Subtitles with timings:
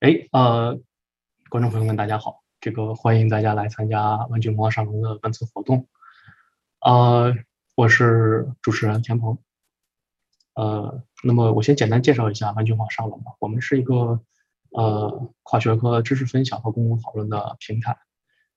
[0.00, 0.78] 哎，呃，
[1.48, 5.88] 观众朋友们，大家好，这个欢迎大家来参加玩具文化沙龙的本次活动。
[6.80, 7.34] 呃，
[7.74, 9.38] 我是主持人田鹏。
[10.52, 13.32] 呃，那么我先简单介绍一下玩具文化沙龙吧。
[13.40, 14.20] 我们是一个
[14.68, 17.96] 呃跨学科知识分享和公共讨论的平台。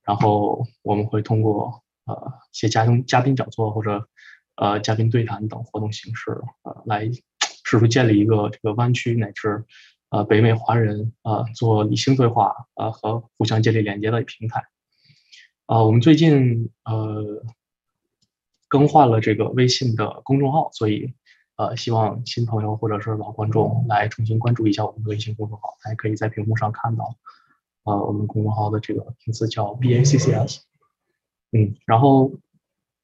[0.04, 4.10] 然后我们会通过呃一些嘉宾嘉宾讲座或者
[4.58, 6.32] 呃嘉宾对谈等活动形式，
[6.64, 7.10] 呃来
[7.64, 9.66] 试图建立一个这个湾区乃至。
[10.10, 14.64] 呃，北美华人呃做理性对话呃和互相建立连接的平台。
[15.68, 17.44] 啊，我们最近呃
[18.68, 21.14] 更换了这个微信的公众号，所以
[21.58, 27.16] 呃希望新朋友或者是老观众来重新关注一下我们的微信公众号，大家可以在屏幕上看到，
[27.84, 30.62] 呃我们公众号的这个名字叫 BACCS。
[31.52, 32.34] 嗯，然后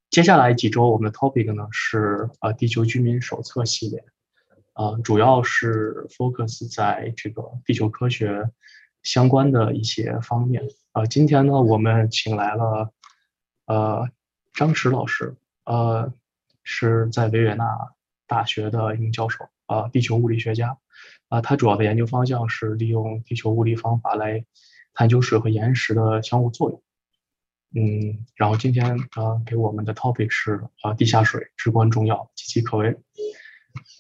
[0.10, 4.04] 接下来几周我们的 topic 呢是呃地球居民手册系列。
[4.76, 8.52] 呃，主要是 focus 在这个地球科学
[9.04, 10.64] 相关的一些方面。
[10.92, 12.92] 呃，今天呢，我们请来了
[13.68, 14.10] 呃
[14.54, 16.14] 张弛老师，呃
[16.64, 17.66] 是在维也纳
[18.28, 20.78] 大学的一名教授，呃，地球物理学家。
[21.30, 24.46] 啊，他主要的研究方向是利用地球物理方法来
[24.94, 26.84] 探究水和岩石的相互作用。
[27.74, 33.00] 嗯，然后今天呃给我们的 topic 是呃地下水至关重要，岌岌可危。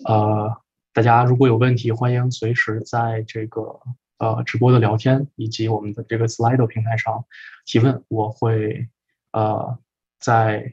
[0.05, 0.61] 呃。
[0.95, 3.81] 大家如果有问题，欢迎随时在这个
[4.17, 7.25] 呃直播的聊天以及我们的这个 Slido 平台上
[7.65, 8.87] 提问，我会
[9.31, 9.77] 呃
[10.21, 10.71] 在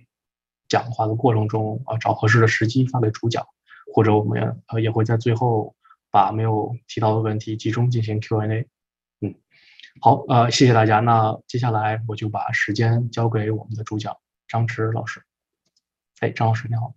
[0.68, 3.44] 讲话的过程中啊找合适的时机发给主讲，
[3.92, 5.74] 或者我们呃也会在最后
[6.12, 8.68] 把没有提到的问题集中进行 Q&A。
[9.22, 9.34] 嗯，
[10.00, 11.00] 好，呃，谢谢大家。
[11.00, 15.20] 那接下来我就把时间交给我们的主讲张弛老师。
[16.20, 16.94] 哎，张老师你好。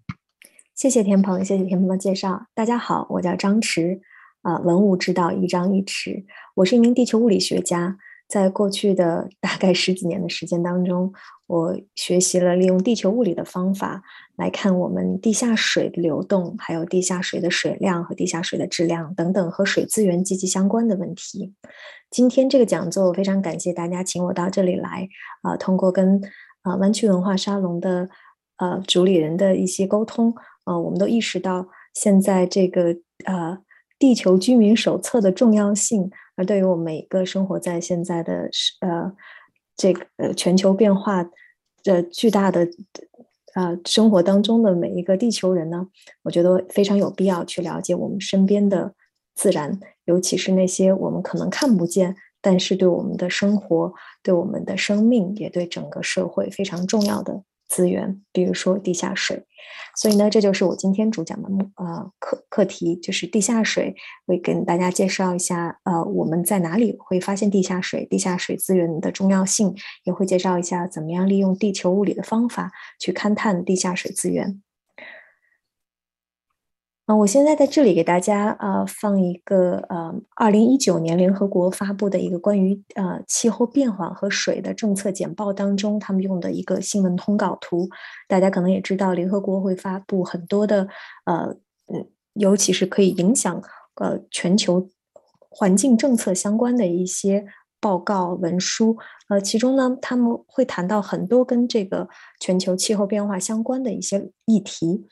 [0.76, 2.48] 谢谢田鹏，谢谢田鹏的介绍。
[2.54, 4.02] 大家好，我叫张弛，
[4.42, 6.26] 啊，文武之道一张一弛。
[6.54, 7.98] 我是一名地球物理学家，
[8.28, 11.14] 在过去的 大概十几年的时间当中，
[11.48, 14.04] 我学习了利用地球物理的方法
[14.36, 21.54] 来看我们地下水的流动，还有地下水的水量和地下水的质量等等和水资源积极相关的问题。
[22.10, 25.08] 今天这个讲座，我非常感谢大家请我到这里来，
[25.42, 26.22] 啊，通过跟
[26.64, 28.10] 啊湾区文化沙龙的
[28.58, 30.36] 呃主理人的一些沟通。
[30.66, 33.58] 呃，我们都意识到现在这个呃
[33.98, 38.50] 地球居民手册的重要性，而对于我们每个生活在现在的
[38.82, 39.14] 呃
[39.78, 41.30] 这个呃全球变化
[41.84, 42.68] 的巨大的
[43.54, 45.88] 呃生活当中的每一个地球人呢，
[46.24, 48.94] 我觉得非常有必要去了解我们身边的
[49.34, 57.44] 自然，尤其是那些我们可能看不见，但是对我们的生活、对我们的生命，也对整个社会非常重要的。
[57.68, 59.46] 资源，比如说地下水，
[59.96, 63.96] 所以呢，这就是我今天主讲的目呃课课题，就是地下水，
[64.26, 74.62] 会跟大家介绍一下呃我们在哪里会发现地下水，地下水资源的重要性，也会介绍一下怎么样利用地球物理的方法去勘探地下水资源。
[77.06, 87.88] 啊，我现在在这里给大家呃放一个呃，二零一九年联合国发布的一个关于呃气候变化和水的政策简报当中，他们用的一个新闻通稿图。
[88.28, 90.88] 大家可能也知道，联合国会发布很多的
[91.26, 91.56] 呃
[91.94, 93.62] 嗯，尤其是可以影响
[94.02, 94.90] 呃全球
[95.38, 97.46] 环境政策相关的一些
[97.80, 98.98] 报告文书。
[99.30, 105.06] 呃，其中呢，他们会谈到很多跟这个全球气候变化相关的一些议题。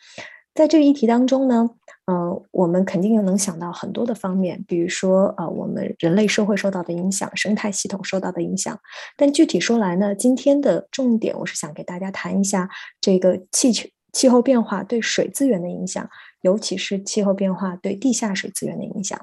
[0.54, 1.70] 在这个议题当中呢，
[2.06, 8.80] 呃，我们肯定又能想到很多的方面，比如说，呃，我们人类社会受到的影响，生态系统受到的影响。
[9.18, 12.70] 但具体说来呢，今天的重点，我是想给大家谈一下
[13.02, 16.08] 这个气球气候变化对水资源的影响，
[16.42, 19.20] 尤其是气候变化对地下水资源的影响。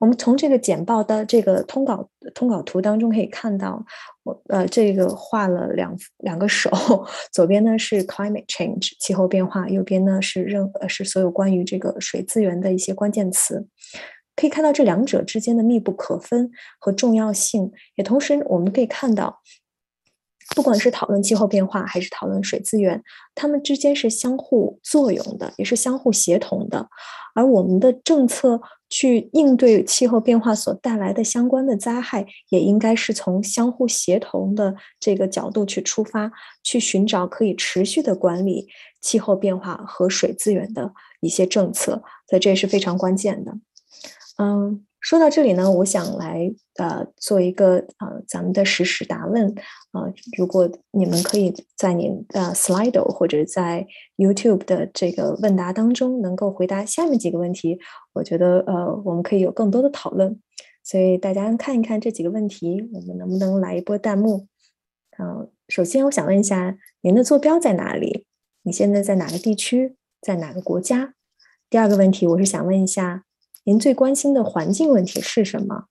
[0.00, 3.84] 我们从这个简报的这个通稿通稿图当中可以看到，
[4.22, 6.70] 我呃这个画了两两个手，
[7.32, 13.66] 左边呢是 climate change 气候变化，右边呢是任呃是所有关于这个水资源的一些关键词。
[14.36, 19.40] 可以看到这两者之间的密不可分和重要性，也同时我们可以看到。
[20.54, 23.02] 不管是讨论气候变化，还是讨论水资源，
[23.34, 26.86] 它们之间是相互作用的，也是相互协同的。
[27.34, 36.30] 而我们的政策去应对气候变化所带来的相关的灾害，也应该是从相互协同的这个角度去出发，
[36.62, 38.68] 去寻找可以持续的管理
[39.00, 42.02] 气候变化和水资源的一些政策。
[42.28, 43.58] 所以这也是非常关键的。
[44.38, 44.84] 嗯。
[45.04, 49.54] 说到这里呢，我想来呃做一个呃咱们的实时答问
[49.92, 53.86] 啊，如果你们可以在您呃 Slido 或者在
[54.16, 57.78] YouTube 的这个问答当中能够回答下面几个问题，
[58.14, 60.40] 我觉得呃我们可以有更多的讨论。
[60.82, 64.46] 所以大家看一看这几个问题，我们能不能来一波弹幕？
[65.18, 68.24] 嗯，首先我想问一下，您的坐标在哪里？
[68.62, 69.96] 你现在在哪个地区？
[70.22, 71.12] 在哪个国家？
[71.68, 73.24] 第二个问题，我是想问一下，
[73.64, 75.86] 您最关心的环境问题是什么？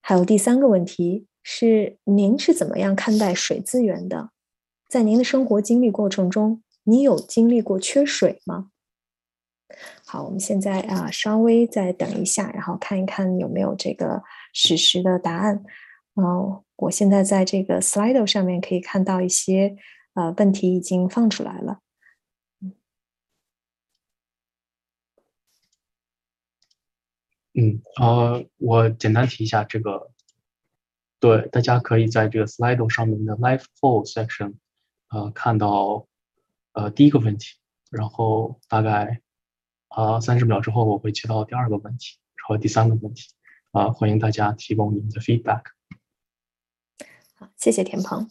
[0.00, 4.30] 还有第三个问题是，您是怎么样看待水资源的？
[4.88, 8.68] 在您的生活经历过程中，你有经历过缺水吗？
[10.04, 14.22] 好，我们现在啊，稍微再等一下，然后看一看有没有这个
[14.52, 15.64] 实时的答案。
[16.16, 19.74] 嗯，我现在在这个 Slido 上面可以看到一些
[20.12, 21.78] 呃问题已经放出来了。
[27.54, 30.10] 嗯，呃，我简单提一下这个，
[31.20, 34.54] 对，大家可以在这个 Slido 上面的 Live Poll section，
[35.10, 36.06] 呃，看到
[36.72, 37.56] 呃第一个问题，
[37.90, 39.20] 然后大概。
[39.94, 42.16] 啊，三十秒之后我会切到第二个问题
[42.48, 43.28] 和第三个问题。
[43.72, 45.64] 啊，欢迎大家提供你们的 feedback。
[47.34, 48.26] 好，谢谢田鹏。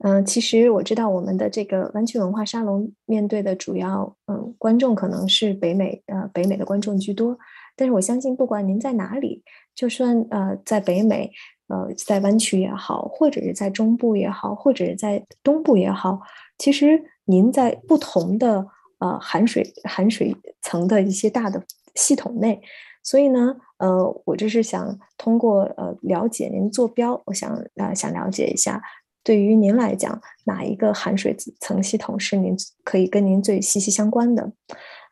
[0.00, 7.38] 嗯，其实我知道我们的这个湾区文化沙龙面对的主要嗯观众可能是北美呃北美的观众居多，
[7.80, 9.42] 但是我相信不管您在哪里，
[9.74, 11.32] 就算呃在北美
[11.68, 16.20] 呃在湾区也好，或者是在中部也好，或者是在东部也好，
[16.58, 18.66] 其实您在不同的。
[19.02, 22.60] 呃，含水含水层的一些大的系统内，
[23.02, 28.82] 所以呢，呃，我就是想通过呃了解您坐标，我想呃想了解一下，
[29.24, 32.54] 对于您来讲，哪一个含水层系统是您
[32.84, 34.52] 可以跟您最息息相关的？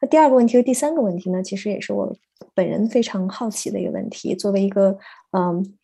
[0.00, 2.17] 那第二个问题和第三个问题呢，其实也是我
[2.55, 4.35] 本人非常好奇的一个问题。
[4.35, 4.97] 作为一个
[5.33, 5.75] 嗯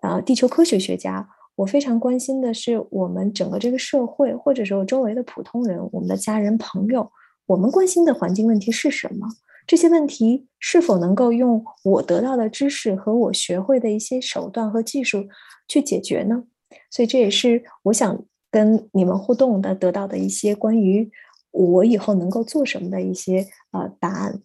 [0.00, 7.10] 啊地球科学学家，我非常关心的是我们整个这个社会，或者说周围的普通人，我们的家人朋友。
[7.46, 9.26] 我们关心的环境问题是什么？
[9.66, 15.26] 这些问题是否能够用我得到的知识和我学会的一些手段和技术
[15.68, 16.44] 去解决呢？
[16.90, 21.10] 所以这也是我想跟你们互动的得到的一些关于
[21.52, 24.42] 我以后能够做什么的一些呃答案。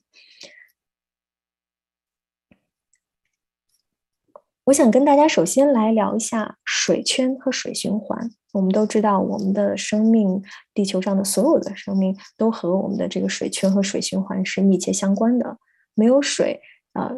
[4.66, 8.30] 我想跟大家首先来聊一下水圈和水循环。
[8.52, 10.44] 我们都知道，我们的生命，
[10.74, 15.58] 地球上的所有的生命都和我们的这个水圈和水循环是密切相关的。
[15.94, 16.60] 没有水，
[16.92, 17.12] 啊，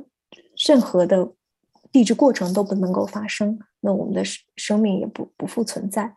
[0.68, 1.33] 任何的
[1.91, 6.13] 地质过程都不能够发生，那我们的生生命也不不复存在。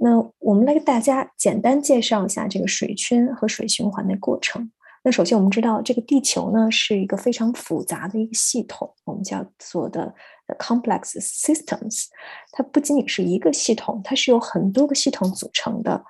[0.00, 4.70] 那我们来给大家简单介绍一下这个水圈和水循环的过程。
[5.06, 10.14] 那首先，我们知道这个地球呢是一个非常复杂的一个系统，我们叫做的
[10.58, 12.06] complex systems。
[12.52, 16.02] 它不仅仅是一个系统，它是由很多个系统组成的。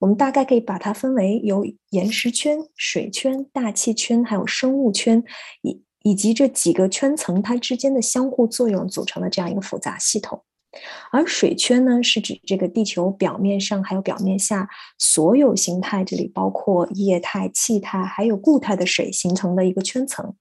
[0.00, 5.22] 我们大概可以把它分为由岩石圈、水圈、大气圈，还有生物圈，
[5.62, 10.42] 以以及这几个圈层它之间的相互作用组成的这样一个复杂系统。
[11.10, 14.68] 而水圈呢，是指这个地球表面上还有表面下
[14.98, 20.34] 所有形态，这里包括液态、气态还有固态的水形成的一个圈层。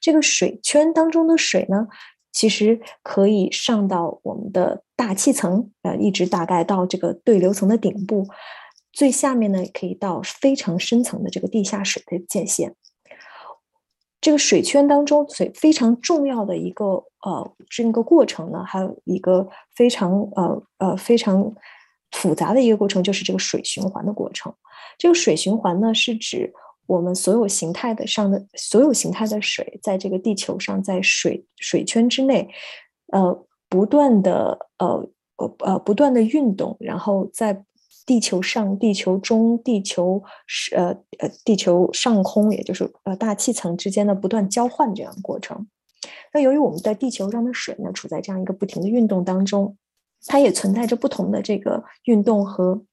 [0.00, 1.88] 这个水圈当中的水呢，
[2.32, 8.28] 其实可以上到我们的大气层，呃，一直大概到这个对流层的顶部，
[8.92, 12.76] 最下面呢，可以到非常深层的这个地下水的界限。
[14.26, 16.84] 这个水圈当中最非常重要的一个
[17.24, 21.54] 呃这个过程呢，还有一个非常呃呃非常
[22.10, 24.52] 复杂的一个过程，就是这个水循环的过程。
[24.98, 26.52] 这个水循环呢，是指
[26.88, 32.48] 我们所有形态的上的所有形态的水，在这个地球上，在水水圈之内，
[33.12, 37.64] 呃，不断的呃呃呃不断的运动，然后在。
[38.06, 45.66] 地球上、地球中、地球是呃呃地球上空，也就是呃大气层之间的不断交换这样的过程。
[46.32, 49.76] 那由于我们在地球上的水呢，处在这样一个不停的运动当中，
[50.26, 52.84] 它也存在着不同的这个运动和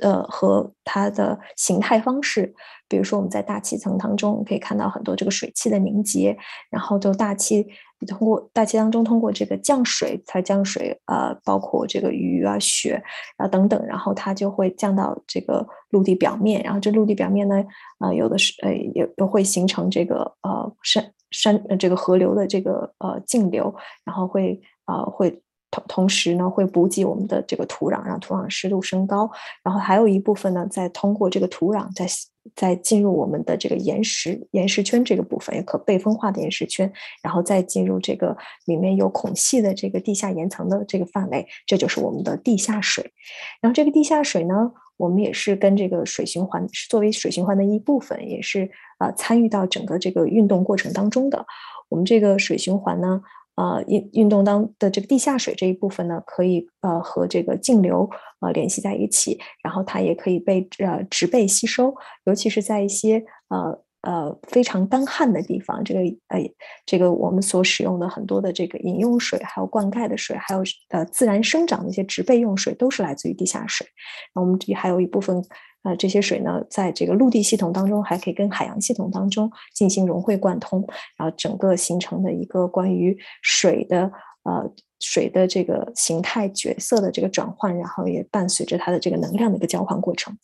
[0.00, 2.54] 呃和它的形态方式。
[2.88, 6.36] 比如说我们在大气层当中可以看到很多这个水汽的凝结，
[6.70, 7.66] 然后就大气。
[8.06, 13.02] 通过大气当中，通过这个降水，它降水，呃，包括这个雨啊、雪
[13.36, 17.56] 啊等等，然后它就会降到这个陆地表面，然后这陆地表面呢，
[17.98, 25.42] 呃，有的是，呃，也又会形成这个呃山山呃这个河流的这个呃径流，然后会呃会。
[25.70, 29.30] 同同时呢，会补给我们的这个土壤，让土壤湿度升高。
[29.62, 32.06] 然后还有一部分呢，再通过这个土壤，再
[32.54, 36.90] 再进入我们的这个岩石岩石圈这个部分，也可被风化的岩石圈，
[37.22, 38.34] 然后再进入这个
[38.64, 43.12] 里面有孔隙的这个地下岩层的这个范围，这就是我们的地下水。
[43.60, 51.44] 然后这个地下水呢，我们也是跟这个水循环作为水循环的一部分，也是啊参与到整个这个运动过程当中的。
[51.90, 53.22] 我们这个水循环呢，
[53.58, 58.08] 呃，运运动当的这个地下水这一部分呢，可以呃和这个径流
[58.40, 61.92] 呃联系在一起，然后它也可以被呃植被吸收，
[62.24, 63.82] 尤其是在一些呃。
[64.08, 66.40] 呃，非常干旱的地方，这个呃，
[66.86, 73.86] 这个我们所使用的很多的这个饮用水，还有灌溉的水，还有呃自然生长的一些植被用水，都是来自于地下水。
[74.34, 75.44] 那我们这里还有一部分
[75.82, 80.82] 呃这些水呢，在这个陆地系统当中，还可以跟海洋系统当中进行融会贯通，
[81.18, 84.10] 然后整个形成的一个关于水的
[84.44, 90.34] 呃水的这个形态角色的这个转换，然后也伴随着它的这个能量的一个交换过程。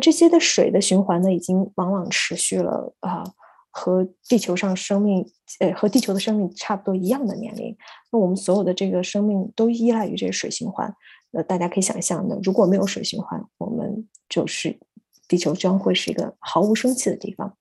[0.00, 3.24] 这些的水的循环呢，已经往往持续了啊，
[3.70, 5.26] 和地球上生命，
[5.60, 7.76] 呃，和地球的生命差不多一样的年龄。
[8.10, 10.92] 那我们所有的这个生命都依赖于这个水循环。
[11.30, 14.78] 那，大家可以想象的，如果没有水循环，我们就是
[15.26, 17.56] 地球将会是一个毫无生气的地方。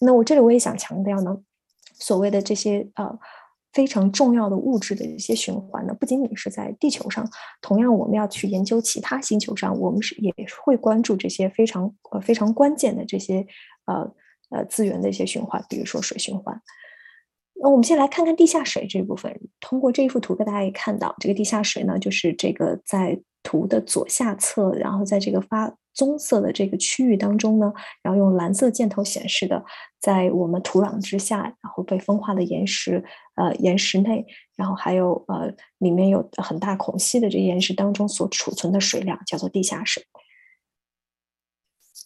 [0.00, 1.38] 那我这里我也想强调呢，
[1.94, 3.18] 所谓的这些呃。
[3.72, 7.28] 非常重要的物质的一些循环呢，不仅仅是在地球上，
[7.60, 13.46] 同样我们要去研究其他星球上，我们是也会关注这些非常呃非常关键的这些
[13.86, 14.12] 呃
[14.50, 16.60] 呃资源的一些循环，比如说水循环。
[17.62, 19.38] 那我们先来看看地下水这部分。
[19.60, 25.76] 通过这一幅图，大家也看到，这个地下水呢，就是这个在图的左下侧，然后在这个发。
[25.92, 29.64] 棕色的这个区域当中呢，然后用蓝色箭头显示的，
[30.00, 33.04] 在我们土壤之下，然后被风化的岩石，
[33.34, 34.24] 呃，岩石内，
[34.56, 40.04] 然后还有呃，里面有很大孔隙的这岩石当中所储存的水量，叫做地下水。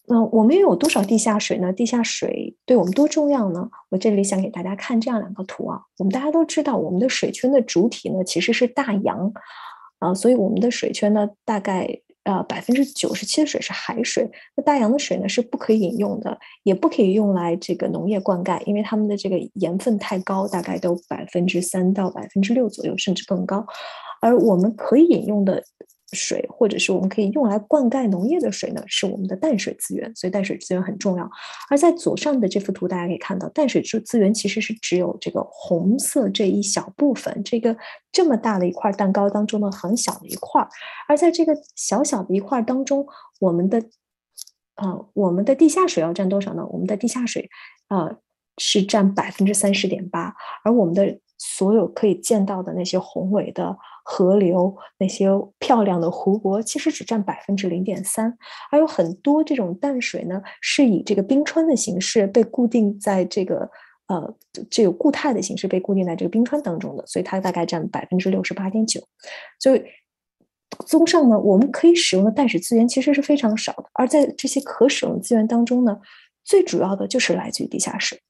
[0.06, 1.72] 那我们又有多少地下水呢？
[1.72, 3.70] 地下水对我们多重要呢？
[3.90, 5.82] 我这里想给大家看这样两个图啊。
[5.98, 9.32] 我们大家都知道，我们的水圈的主体呢其实是大洋，
[9.98, 12.00] 啊，所以我们的水圈呢大概。
[12.24, 23.66] 呃，百分之九十七的水是海水，那大洋的水呢是不可以饮用的，也不可以用来这个农业灌溉，因为它们的这个盐分太高，大概都百分之三到百分之六左右，甚至更高，
[24.20, 25.62] 而我们可以饮用的。
[26.14, 31.28] 水，或者是我们可以用来灌溉农业的水呢，是我们的淡水资源，所以淡水资源很重要。
[31.68, 37.76] 而在左上的这幅图，大家可以看到，淡水资源其实是只有这个红色这一小部分，这个
[38.12, 40.66] 这么大的一块蛋糕当中的很小的一块。
[41.08, 43.06] 而在这个小小的一块当中，
[43.40, 43.82] 我们的，
[44.76, 46.64] 呃，我们的地下水要占多少呢？
[46.70, 47.50] 我们的地下水，
[47.88, 48.16] 呃，
[48.58, 53.76] 是占百分之三十点八，而我们的所有可以见到的那些宏伟的。
[54.06, 58.36] 河流那些漂亮的湖泊，其实只占百分之零点三，
[58.70, 63.66] 而有很多这种淡水呢，是以这个冰川的形式被固定在这个
[64.08, 64.34] 呃，
[64.68, 69.00] 这个固态的形式被固定在这个冰川当中的，所以它大概占百分之六十八点九。
[69.58, 69.82] 所以，
[70.86, 75.98] 综上呢，我们可以使用的淡水资源其实是非常少的，而在这些可使用资源当中呢，
[76.44, 78.20] 最主要的就是来自于地下水。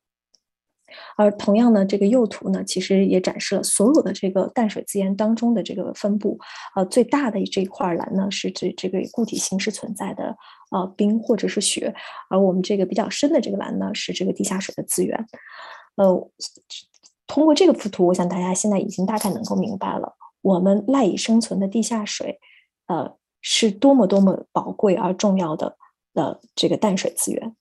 [1.17, 6.39] 而同样呢，这个右图呢，其实也展示了所有的这个淡水资源当中的这个分布。
[6.77, 10.37] 呃，最大的这一块蓝呢，是指这个固体形式存在的
[10.71, 11.95] 呃冰或者是雪，
[12.29, 15.27] 而我们这个比较深的这个蓝呢，是这个地下水的资源。
[15.97, 16.31] 呃，
[17.27, 22.39] 通过这个幅图，我想大家现在已经大概能够明白了，我们赖以生存的地下水，
[22.87, 25.77] 呃，是多么多么宝贵而重要的
[26.15, 27.57] 呃这个淡水资源。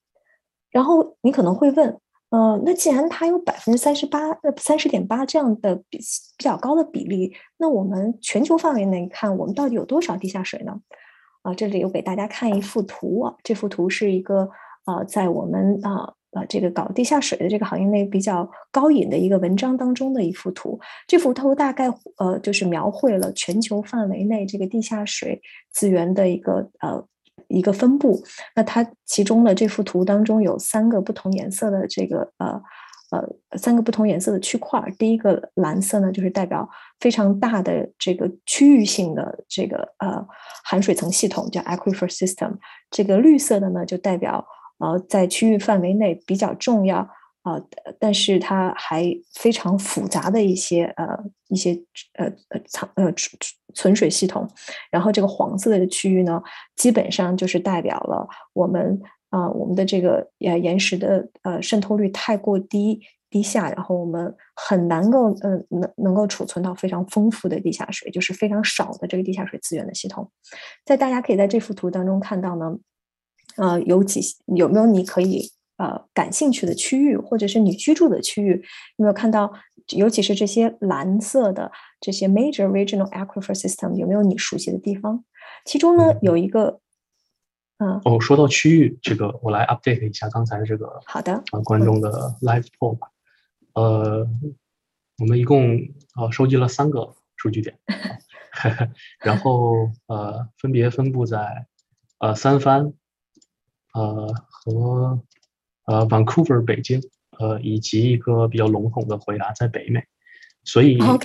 [0.70, 2.00] 然后你可能会问。
[2.34, 6.00] 呃，那既然它有百分之三十八、呃三十点八这样的比
[6.36, 10.74] 比较高的比例，那我们全球范围内看，我们到底有多少地下水呢？
[11.44, 14.50] 啊，这里有给大家看一幅图啊，这幅图是一个
[14.86, 20.80] 呃，在我们啊呃这个搞地下水的这个行业内比较高引的一个文章当中的一幅图。
[21.08, 21.88] 这幅图大概
[22.18, 25.40] 呃就是描绘了全球范围内这个地下水
[25.72, 27.06] 资源的一个呃。
[27.48, 28.24] 一个分布，
[28.56, 32.62] 那它其中的这幅图当中有三个不同颜色的这个呃
[33.12, 34.82] 呃三个不同颜色的区块。
[34.98, 36.68] 第一个蓝色呢，就是代表
[37.00, 40.25] 非常大的这个区域性的这个呃
[40.63, 42.54] 含水层系统，叫 aquifer system。
[42.90, 44.46] 这个绿色的呢，就代表
[44.80, 47.08] 呃在区域范围内比较重要。
[47.44, 47.62] 啊，
[48.00, 51.06] 但是它还非常复杂的一些呃
[51.50, 51.74] 一些
[52.14, 53.38] 呃呃藏呃存
[53.74, 54.50] 存水系统，
[54.90, 56.42] 然后这个黄色的区域呢，
[56.78, 58.98] 基本上就是代表了我们
[59.30, 70.32] 啊我们的这个呃岩石的呃渗透率太过低低下，然后我们很难够呃能能够储存到非常丰富的地下水，就是非常少的这个地下水资源的系统。
[70.86, 72.78] 在大家可以在这幅图当中看到呢，
[73.58, 74.22] 呃有几
[74.56, 75.52] 有没有你可以。
[75.77, 78.63] 呃，感兴趣的区域，或者是你居住的区域，
[78.98, 79.53] 有没有看到？
[79.98, 85.25] 尤其是这些蓝色的这些 major regional aquifer system，有没有你熟悉的地方？
[85.65, 86.80] 其中呢，有一个，
[87.80, 92.10] 嗯，哦，说到区域，这个我来 update 一下刚才这个好的啊观众的
[92.42, 93.10] live poll 吧。
[93.74, 94.25] 呃，
[95.18, 95.77] 我们一共
[96.15, 97.77] 呃收集了三个数据点，
[99.20, 101.68] 然后呃分别分布在
[102.20, 102.94] 呃三藩，
[103.94, 105.22] 呃和
[105.86, 107.02] 呃 Vancouver 北京，
[107.40, 110.04] 呃以及一个比较笼统的回答在北美。
[110.66, 111.18] 所以呃，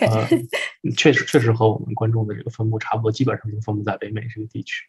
[0.97, 4.85] 确实确实和我们观众的这个分布差不多，基本上都分布在北美这个地区。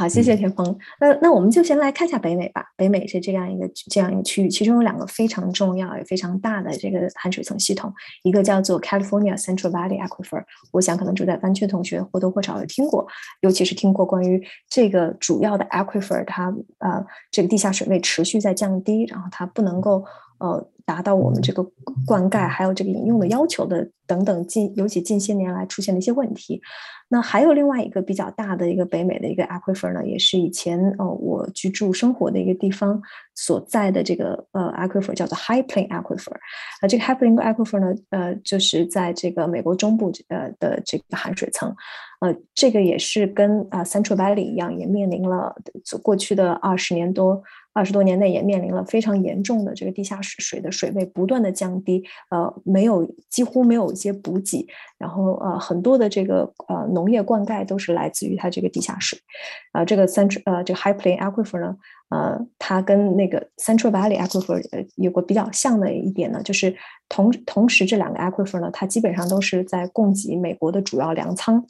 [0.00, 0.78] 好，谢谢田鹏。
[0.98, 2.64] 那那我们就先来看一下北美吧。
[2.74, 7.92] 北美是这样一个这样一个区域，其中有两个非常重要也非常大的这个含水层系统，
[8.22, 10.42] 一个叫做 California Central Valley Aquifer。
[10.72, 13.06] 我想可能住在湾区的同学或多或少有听过，
[13.42, 20.02] 尤其是听过关于这个主要的 aquifer，它呃这个地下水位持续在降低，然后它不能够
[20.40, 20.68] 呃。
[20.86, 21.64] 达到我们这个
[22.04, 26.60] 灌溉还有这个饮用的要求的等等近，尤其近些年来出现的一些问题。
[27.08, 33.00] 那还有另外一个比较大的一个北美的一个 aquifer 呢，也是以前呃我居住生活的一个地方
[33.36, 36.32] 所在的这个呃 aquifer 叫做 High Plain Aquifer。
[36.82, 41.72] 呃，这个 High Plain Aquifer 呢，呃，就是在这个美国中部呃的这个含水层。
[42.18, 45.54] 呃，这个也是跟啊 Central Valley 一样，也面临了
[46.02, 47.40] 过去的二十年多。
[47.72, 54.66] 二十多年内也面临了非常严重的这个地下水水的水位不断的降低，呃，没有几乎没有一些补给，
[54.98, 59.18] 然后呃很多的这个呃农业灌溉都是来自于它这个地下水，
[59.72, 61.76] 啊，这个三支呃这个 High Plain Aquifer 呢，
[62.10, 64.60] 呃，它跟那个 Central Valley Aquifer
[64.96, 66.74] 有个比较像的一点呢，就是
[67.08, 71.64] 同同时这两个 aquifer 呢，它基本上都是在供给美国的主要粮仓。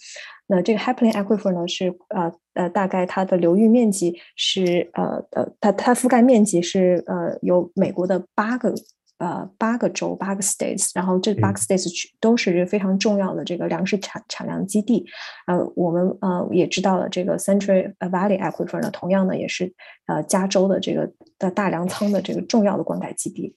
[0.47, 8.75] 那这个 High Plain Aquifer 呢，是呃呃，大概它的流域面积是呃呃，它它覆盖面积是呃有美国的八个
[9.21, 11.89] 呃八个州八个 states，然后这八个 states
[12.21, 15.07] 都是非常重要的这个粮食产产量基地。
[15.47, 19.73] 呃，我们呃也知道了这个 Central Valley Aquifer 呢，同样呢也是
[20.07, 23.55] 呃加州的这个的大粮仓的这个重要的灌溉基地。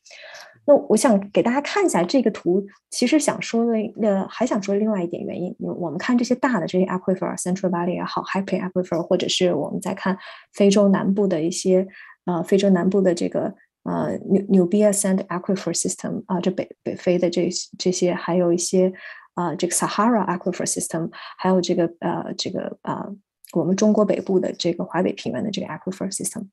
[0.66, 5.54] 那我想给大家看一下这个图，其实想说的，呃，还想说另外一点原因。
[5.60, 10.18] 我们看这些大的这些 aquifer，Central Valley 也好 Plain Aquifer，或者是我们在看
[10.54, 11.86] 非洲南部的一些，
[12.24, 14.18] 呃，非洲南部的这个呃
[14.50, 18.92] Nubia Sand Aquifer System 啊，这北北非的这这些，还有一些
[19.36, 23.08] 啊，这个 Sahara Aquifer System，还有这个呃这个啊，
[23.54, 26.48] 我们中国北部的这个华北平原的这个 Aquifer System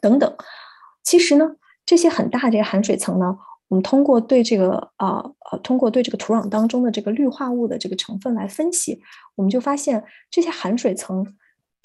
[0.00, 0.36] 等等，
[1.02, 1.56] 其实呢。
[1.88, 9.00] 这些很大的这个含水层呢，我们通过对这个啊呃，通过对这个土壤当中的这个氯化物的这个成分来分析，
[9.36, 11.24] 我们就发现这些含水层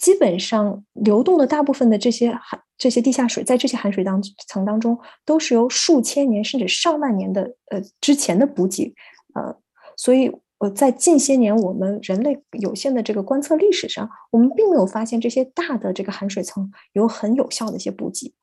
[0.02, 8.96] 基本上流动的大部分的这些含这些地下水，在这些含水当层当中，都是由数千年甚至上万年的呃之前的补给
[9.36, 9.56] 呃，
[9.96, 18.34] 所以呃在近些年我们人类有限的这个观测历史上，我们并没有发现这些大的这个含水层有很有效的一些补给。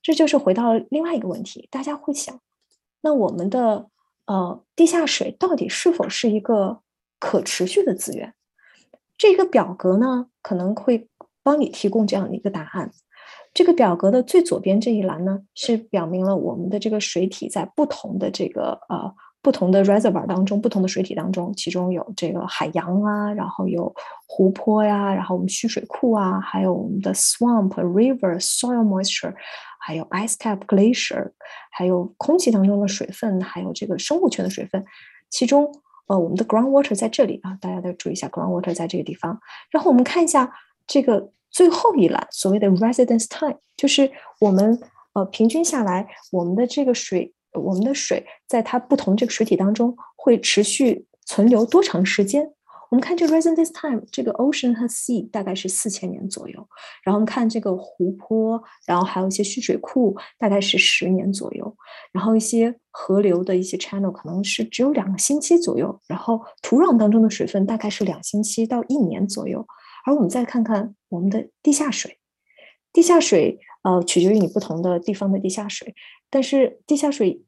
[0.00, 2.40] 这就是回到另外一个问题，大家会想，
[3.02, 3.88] 那我们的
[4.24, 6.80] 呃地下水到底是否是一个
[7.20, 8.32] 可持续的资源？
[9.16, 11.08] 这个表格呢可能会
[11.42, 12.90] 帮你提供这样的一个答案。
[13.54, 19.14] 这个表格的最左边这一栏呢，是表明了我们的这个水体在不同的这个呃。
[19.44, 23.92] 不同的 reservoir 当中，不同的水体当中，其中有这个海洋啊，然后有
[24.28, 29.34] 湖泊呀，然后我们蓄水库啊，还有我们的 swamp、river、soil moisture，
[29.80, 31.32] 还有 ice cap、glacier，
[31.72, 34.84] 还有空气当中的水分，还有这个生物圈的水分。
[35.28, 35.74] 其中，
[36.12, 39.40] 呃，我们的 groundwater 在这里啊，大家都注意一下，groundwater 在这个地方。
[39.70, 40.52] 然后我们看一下
[40.86, 44.78] 这个最后一栏，所谓的 residence time，就是我们
[45.14, 47.32] 呃平均下来，我们的这个水。
[47.54, 52.50] 我们的水在它不同这个水体当中会持续存留多长时间？
[52.92, 56.68] 我们看这个 residence time，这个 ocean 和 sea 大概是四千年左右。
[57.02, 61.74] 然后我们看这个湖泊，然后还有一些蓄水库，大概是十年左右。
[62.12, 65.98] 然后一些河流的一些 channel 可能是只有两个星期左右。
[66.06, 69.66] 然后土壤当中的水分大概是两星期到一年左右。
[70.04, 72.18] 而我们再看看我们的地下水，
[72.92, 75.94] 地下水呃取决于你不同的地方的地下水。
[76.28, 77.42] 但是地下水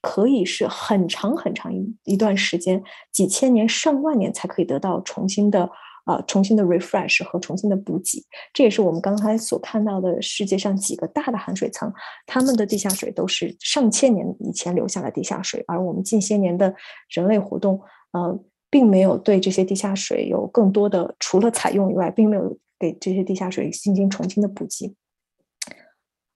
[0.00, 2.82] 可以是很长很长一一段时间，
[3.12, 5.68] 几千年、上万年才可以得到重新的
[6.04, 8.24] 啊，重新的 refresh 和重新的补给。
[8.52, 11.92] 这也是我们刚才所看到的世界上几个大的含水层，
[12.26, 16.74] 它们的地下水都是上千年以前留下的地下水，而我们近些年的
[17.10, 17.80] 人类活动，
[18.12, 24.94] 呃，并没有对这些地下水有更多的除了采用以外，并没有给这些地下水进行重新的补给。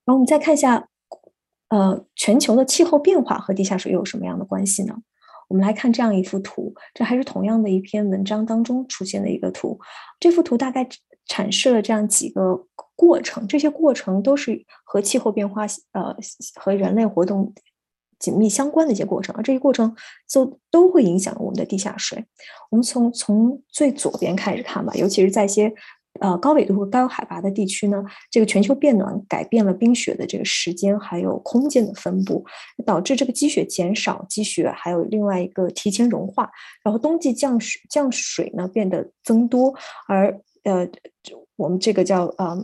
[0.05, 0.89] 然后我们再看一下。
[1.73, 4.95] 呃，全球的气候变化和地下水有什么样的关系呢？
[5.49, 9.81] 我们来看这样一幅图，这还是同样的一篇文章当中出现的一个图。
[10.21, 10.87] 这幅图大概
[11.27, 16.15] 阐释了这样几个过程，这些过程都是和气候变化呃
[16.57, 17.55] 和人类活动
[18.19, 19.97] 紧密相关的一些过程，而这些过程
[20.29, 22.23] 就都会影响我们的地下水。
[22.71, 25.73] 我们从从最左边开始看吧，尤其是在一些
[26.23, 32.45] 呃高纬度和高海拔的地区呢，这个全球变暖改变了冰雪的这个时间还有空间的分布，
[32.87, 36.51] 导致这个积雪减少，积雪还有另外一个提前融化，
[36.85, 39.75] 然后冬季降水降水呢变得增多，
[40.07, 40.89] 而呃
[41.57, 42.57] 我们这个叫呃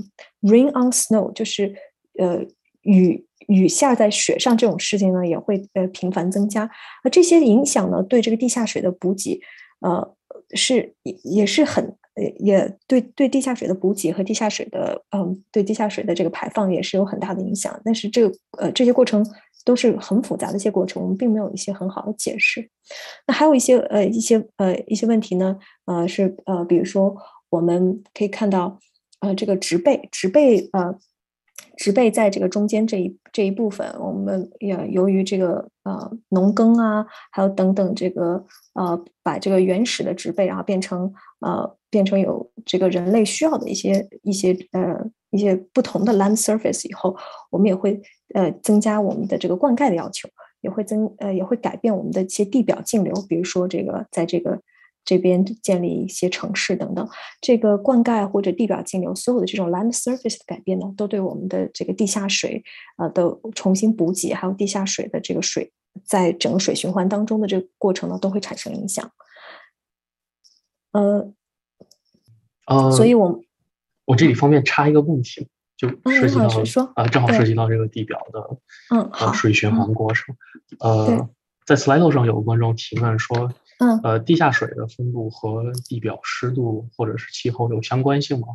[0.43, 1.75] rain on snow，就是
[2.19, 2.43] 呃
[2.83, 3.27] 雨。
[3.47, 6.69] 雨下在雪上这种事情呢，也会呃频繁增加。
[7.03, 9.41] 而这些影响呢，对这个地下水的补给，
[9.81, 10.15] 呃，
[10.53, 11.97] 是也也是很
[12.39, 17.81] 也对对地下水的补给和地下水的嗯对地下水的这个排放也是有很大的影响。
[17.85, 19.25] 但是这个呃这些过程
[19.65, 22.69] 都是很复杂的一些过程，我们并没有一些很好的解释。
[23.27, 27.15] 那还有一些呃一些呃一些问题呢，呃是呃比如说
[27.51, 28.79] 我们可以看到
[29.21, 30.99] 呃这个植被植被呃。
[31.77, 38.45] 植被在这个中间这一这一部分，我们也由于这个呃农耕啊，还有等等这个
[38.75, 44.99] 呃把这个原始的植被，然后变成呃变成有这个人类需要的一些一些呃
[45.31, 47.17] 一些不同的 land surface 以后，
[47.51, 48.01] 我们也会
[48.35, 50.29] 呃增加我们的这个灌溉的要求，
[50.61, 54.61] 也会增呃也会改变我们的一些地表径流，比如说这个在这个。
[55.09, 57.09] 这边建立一些城市等等，
[57.41, 62.63] 这个灌溉或者地表径流，所有的这种 land surface 的改变呢，都对我们的这个地下水
[62.99, 65.73] 呃的重新补给，还有地下水的这个水
[66.05, 69.11] 在整个水循环当中的这个过程呢，都会产生影响。
[70.93, 71.33] 呃，
[72.67, 73.41] 呃，所以我
[74.05, 76.49] 我这里方便插一个问题，就涉及到
[76.97, 78.59] 啊，正好涉及到这个地表的
[78.95, 80.37] 嗯好水循环过程。
[80.81, 81.31] 呃，
[81.65, 83.51] 在 slide 上有个观众提问说。
[83.79, 88.49] 嗯，呃，地下水的分布和地表湿度或者是气候有相关性吗？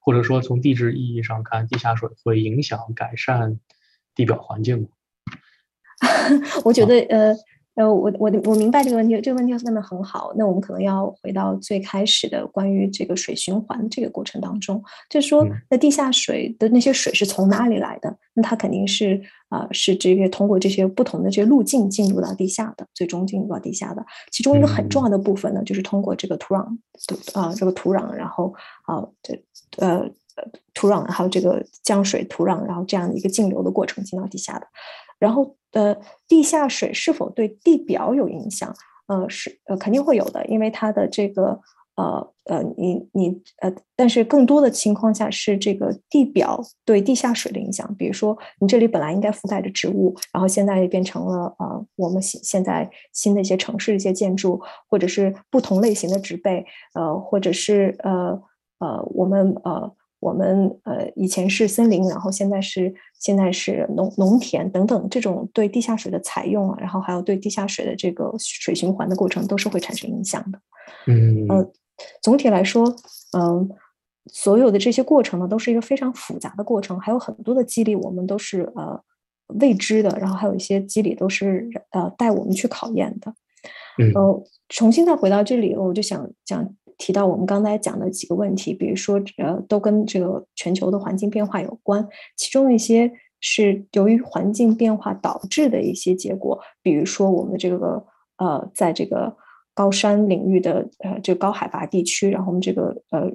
[0.00, 3.58] 或者说从地质意义上看，地下水会影响改善
[4.14, 4.88] 地表环境吗？
[6.64, 7.34] 我觉得，呃。
[7.74, 10.32] 呃，我我我明白这个问题，这个问题问的很好。
[10.36, 18.14] 那我们可能要回到最开始的关于这个水循环这个过程当中，就是说，那地下水的那些水是从哪里来的？
[18.34, 24.04] 那它肯定是啊，是这个通过这些不同的这些路径进入到地下的，最终进入到地下的。
[24.30, 26.66] 其中一个很重要的部分呢，就是通过这个土壤
[27.06, 28.52] 土啊，这个土壤，然后
[28.84, 29.42] 啊，这
[29.78, 30.06] 呃
[30.74, 34.66] 土壤还有这个降水土壤，然后这样的一个径流的过程进到地下的。
[35.22, 38.74] 然后，呃，地下水是否对地表有影响？
[39.06, 41.60] 呃，是，呃，肯定会有的，因为它的这个，
[41.96, 47.94] 呃，呃，你你，呃，但是更多的情况下是这个地表对地下水的影响。
[47.96, 58.40] 比如说，你这里本来应该覆盖着植物，然后现在变成了，呃，我们现现在新的一些城市一些建筑，或者是不同类型的植被，呃，或者是，呃，
[58.80, 59.92] 呃，我们，呃。
[60.22, 70.60] 我们呃以前是森林，然后现在是现在是农农田等等，这种对地下水的采用啊，然后还有对地下水的这个水循环的过程，都是会产生影响的。
[71.08, 71.72] 嗯，呃，
[72.22, 72.84] 总体来说，
[73.36, 73.68] 嗯，
[74.32, 79.02] 所有的这些过程呢，都是一个非常复杂的过程，还有很多的机理我们都是呃
[79.58, 83.34] 未知的，然后还有一些机理都是呃带我们去考验的。
[83.98, 86.72] 嗯，呃，重新再回到这里，我就想讲。
[87.02, 92.06] 提到我们刚才讲的几个问题，比如说，呃，都跟这个全球的环境变化有关。
[92.36, 93.10] 其中一些
[93.40, 99.36] 是由于环境变化导致的一些结果，比如说我们这个呃，在这个
[99.74, 103.32] 高山领域的呃，这个高海拔地区，然后我们这个呃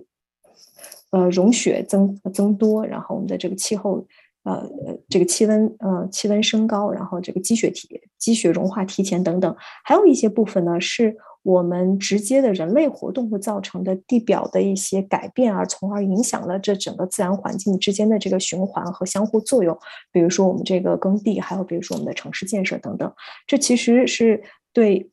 [1.11, 4.07] 呃融雪增增多，然后我们的这个气候
[4.43, 4.65] 呃
[5.09, 9.53] 这个气温呃气温升高，然后这个积雪提积雪融化提前等等，
[9.83, 11.17] 还有一些部分呢是。
[11.47, 19.79] 我们直接的人类活动会造成的地表的一些改变，而从而影响了这整个自然环境之间的这个循环和相互作用。
[20.11, 23.09] 比如说我们这个耕地，还有比如说我们的城市建设等等，
[23.47, 25.09] 这其实是对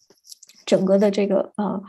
[0.66, 1.80] 整个的这个呃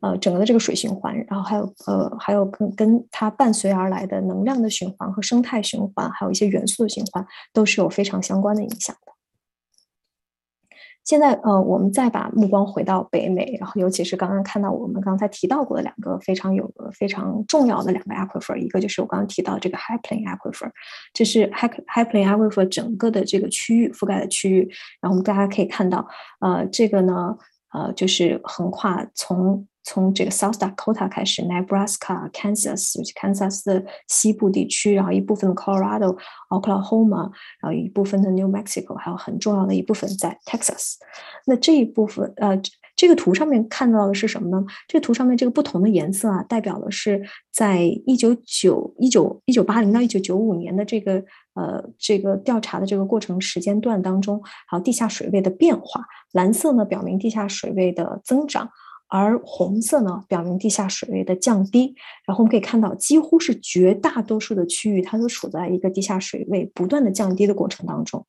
[0.00, 9.11] 呃整个的这个水循环，然后还有呃还有跟跟它伴随而来的能量的循环和生态循环，还有一些元素的循环，都是有非常相关的影响的。
[11.04, 20.70] 现在，呃，我们再把目光回到北美，然后尤其是刚刚看到我们刚才提到过的两个非常有非常重要的两个 aquifer，一个就是我刚刚提到这个 High Plain Aquifer，
[21.12, 26.06] 这是 High High Plain Aquifer 整个的这个区域覆盖的区域，然后我们大家可以看到，
[26.40, 27.36] 呃，这个呢，
[27.72, 29.66] 呃，就是横跨从。
[29.84, 36.16] 从这个 South Dakota 开始，Nebraska、Kansas，尤其 Kansas 的西部地区，然后一部分的 Colorado、
[36.50, 40.94] Oklahoma，然后一部分的 New Mexico，还有很重要的一部分在 Texas。
[41.46, 42.60] 那这一部分，呃，
[42.94, 44.64] 这个图上面看到的是什么呢？
[44.86, 51.14] 这个图上面这个不同的颜色啊，代表的是在一九九一九一九八零到一九九五年的这个
[51.54, 56.04] 呃这个调查的这个过程时间段当中，还有地下水位的变化。
[56.32, 58.70] 蓝色呢表明地下水位的增长，
[59.14, 61.94] 而红色呢表明地下水位的降低。
[62.26, 68.24] 然后我们可以看到，几乎是绝大多数的区域，它都处在一个地下水位不断的降低的过程当中。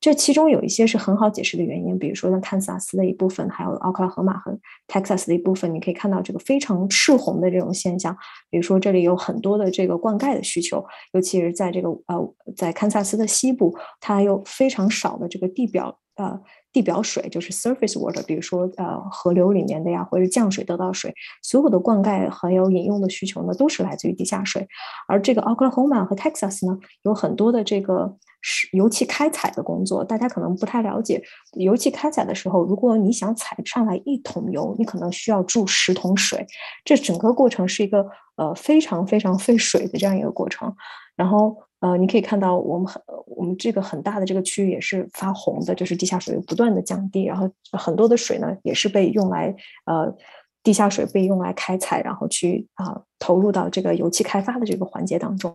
[0.00, 8.14] 这其中有一些是很好解释的原因，比如说像堪萨斯的一部分，还有奥克拉荷马和 Texas 的一部分，你可以看到这个非常赤红的这种现象。
[8.50, 16.38] 比如说这里有很多的这个灌溉的需求，尤其是在这个呃在堪萨斯的西部，它有非常少的这个地表呃
[16.74, 24.68] 地表水，就是 surface water，比如说呃河流里面的呀，或者降水得到水，所有的灌溉还有饮用的需求呢，都是来自于地下水。
[25.08, 28.14] 而这个 Oklahoma 和 Texas 呢，有很多的这个。
[28.46, 31.22] 是油气开采的工作，大家可能不太了解。
[31.54, 36.46] 油气开采的时候，如果你想采上来一桶油，你可能需要注十桶水，
[36.84, 38.06] 这整个过程是一个
[38.36, 40.70] 呃非常非常费水的这样一个过程。
[41.16, 50.10] 然后呃，你可以看到我们很我们这个很大的这个区域也是发红的，就是地下水不断的降低，然后很多的水呢也是被用来呃
[50.62, 55.54] 地下水被用来开采，然后去啊投入到这个油气开发的这个环节当中。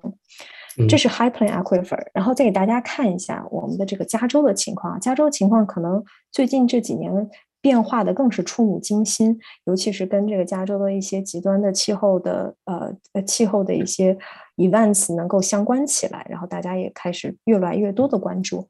[0.88, 5.00] 这是 High Plain Aquifer，然后再给大家看一下我们的这个加州的情况。
[5.00, 7.12] 加州的情况可能最近这几年
[7.60, 14.18] 变化的更是触目惊心，尤其是跟这个加州的一些极端的气候的呃呃气候的一些
[14.60, 18.68] events 能够相关起来，然后大家也开始越来越多的关注。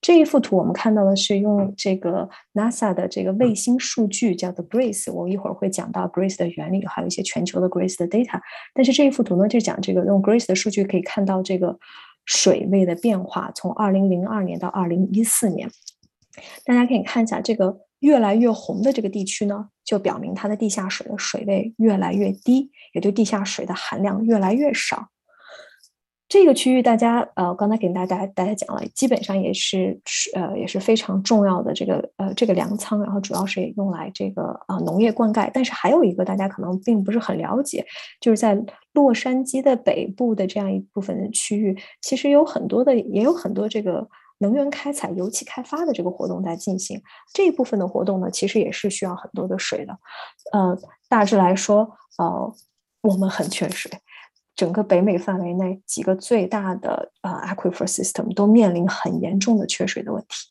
[0.00, 5.10] 这一幅图我们看到的是用这个 NASA 的这个卫星数据，叫做 GRACE。
[5.10, 8.38] 我一会儿会讲到 GRACE 的原理，还有一些全球的 GRACE 的 data。
[8.74, 11.78] 但是这一幅图呢，就讲这个用 GRACE 的数据可以看到这个
[12.26, 15.70] 水位的变化，从2002年到2014年。
[16.66, 25.08] 大家可以看一下这个越来越红的这个地区呢，就表明它的地下水的水位越来越低，也就地下水的含量越来越少。
[26.34, 35.48] 这个区域，大家呃，刚才给大家大家讲了，基本上也是是呃也是非常重要的这个呃这个粮仓，然后主要是用来这个啊农业灌溉。
[35.54, 37.86] 但是还有一个大家可能并不是很了解，
[38.20, 38.60] 就是在
[38.94, 44.04] 洛杉矶的北部的这样一部分的区域，其实有很多的也有很多这个
[44.38, 47.00] 能源开采、油气开发的这个活动在进行。
[47.32, 49.96] 这一部分的活动呢，其实也是需要很多的水的。
[50.52, 50.76] 呃，
[51.08, 52.52] 大致来说，呃，
[53.02, 53.88] 我们很缺水。
[54.56, 60.50] 整个北美范围内几个最大的呃 aquifer system 都面临很严重的缺水的问题。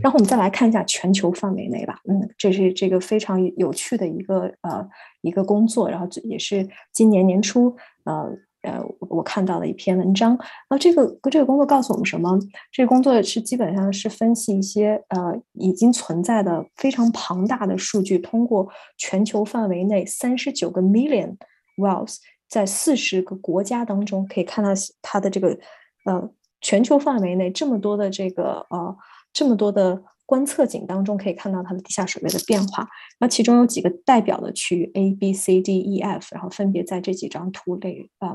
[0.00, 4.88] 然后我们再来看一下全球范围内吧，嗯，这是这个非常有趣的一个呃
[5.20, 8.30] 一个工作，然后也是今年年初呃
[8.62, 10.38] 呃我看到的一篇文章。
[10.70, 12.38] 那这个这个工作告诉我们什么？
[12.70, 21.36] 这个工作是基本上是分析一些呃已经存在的非常庞大的数据，通过全球范围内三十九个 million
[21.78, 22.18] wells。
[22.48, 24.70] 在四十个国家当中，可以看到
[25.02, 25.58] 它的这个
[26.04, 26.30] 呃
[26.60, 28.96] 全球范围内这么多的这个呃
[29.32, 32.88] 这么多的观测井当中，可以看到它的地下水位的变化。
[33.18, 38.32] 那其中有几个代表的区域 A、B、C、D、E、F，然后分别在这几张图里呃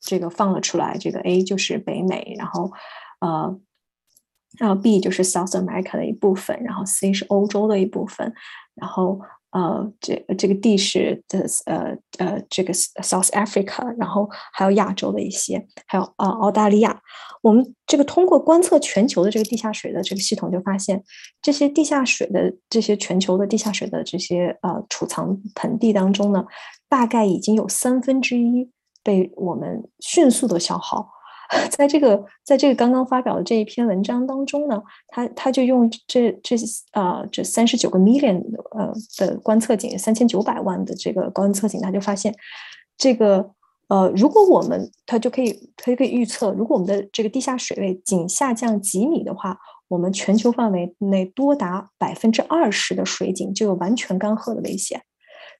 [0.00, 0.96] 这个放了出来。
[0.98, 2.70] 这个 A 就是北美，然后
[3.20, 3.60] 呃
[4.58, 8.32] 然后 B 就是 South America 的一部分，然后 C 是欧洲的一部分，
[8.74, 9.20] 然后。
[9.52, 17.00] 呃，这这个地是的，呃呃，这个 South Africa，然后还有亚洲的一些，还有啊澳大利亚。
[17.42, 21.02] 我们这个通过观测全球的这个地下水的这个系统，就发现
[21.42, 26.44] 这些地下水的这些全球的地下水的这些呃储藏盆地当中呢，
[26.88, 28.70] 大概已经有三分之一
[29.02, 31.10] 被我们迅速的消耗。
[31.70, 36.56] 在这个，在这个刚刚发表的这一篇文章当中呢，他他就用这这
[36.92, 42.34] 啊这三十九个 million 呃的观测井，三千九百万的这个观测井，他就发现，
[42.96, 43.50] 这个
[43.88, 55.02] 呃，如果我们他就可以他就可以预测，如果我们的这个地下水位仅下降几米的话，我们全球范围内多达百分之二十的水井就有完全干涸的危险。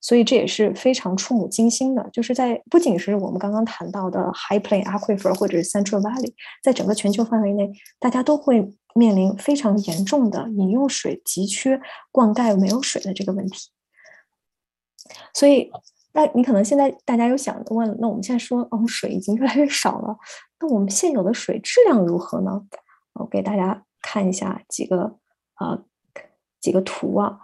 [0.03, 13.71] 所以这也是非常触目惊心的，就是在不仅是我们刚刚谈到的 High Plain Aquifer 或者是 Central Valley，在整个全球范围内，大家都会面临非常严重的饮用水急缺、灌溉没有水的这个问题。
[15.33, 15.71] 所以，
[16.15, 20.19] 那你可能现在大家有想问，那我们现在说，哦，水已经越来越少了，
[20.59, 22.63] 那我们现有的水质量如何呢？
[23.15, 25.17] 我给大家看一下几个
[25.61, 25.85] 呃
[26.61, 27.39] 几个图啊。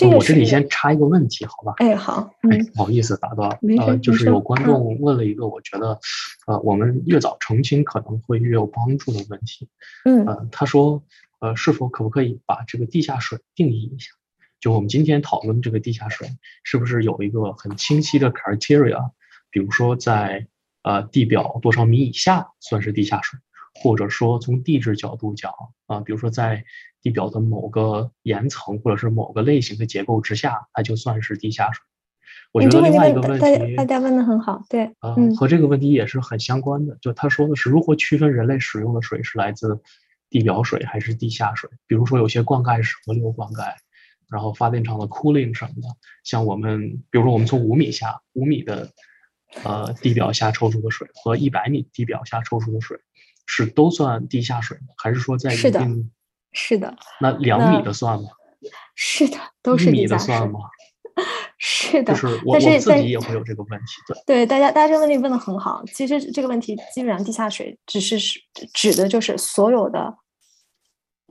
[0.00, 1.74] 我这里先插一个问题，好吧？
[1.76, 6.00] 哎，好，嗯，不好意思打断，呃，就是有观众问了一个，我觉得，
[6.46, 9.68] 呃，我们越早澄清可能会越有帮助的问题。
[10.04, 11.02] 嗯，呃，他说，
[11.40, 14.12] 呃，是否可不可以把这个地下水定义一下？
[14.60, 16.28] 就我们今天讨论这个地下水，
[16.64, 19.10] 是不是有一个很清晰的 criteria？
[19.50, 20.46] 比如说在
[20.82, 23.38] 呃地表多少米以下算是地下水，
[23.74, 25.52] 或者说从地质角度讲
[25.86, 26.64] 啊，比如说在
[27.02, 31.82] 地表的某个岩层或者是某个类型的结构之下，它就算是地下水。
[32.52, 36.96] 我觉得另外一个问题，大家问的很好，对，嗯，和这个问题也是很相关的。
[37.00, 39.80] 就他说的是如何区分人类使用的水是来自
[40.30, 41.68] 地表水还是地下水？
[41.86, 43.74] 比如说有些灌溉是河流灌溉。
[44.30, 45.88] 然后发电厂的 cooling 什么的，
[46.24, 48.88] 像我们，比如说我们从五米下五米的，
[49.62, 52.98] 呃地表下抽出的水和一百米地表下抽出的水，
[53.44, 54.94] 是都算地下水吗？
[54.96, 56.10] 还是说在一定？
[56.52, 56.94] 是的。
[57.20, 58.28] 那两米的算吗？
[58.94, 60.60] 是的，都是米的算吗？
[61.58, 62.12] 是的。
[62.12, 63.86] 就是我我自己也会有这个问题，
[64.26, 64.44] 对。
[64.44, 65.82] 对，大家大家这个问题问的很好。
[65.92, 68.16] 其实这个问题基本上地下水只是
[68.72, 70.16] 指的就是所有的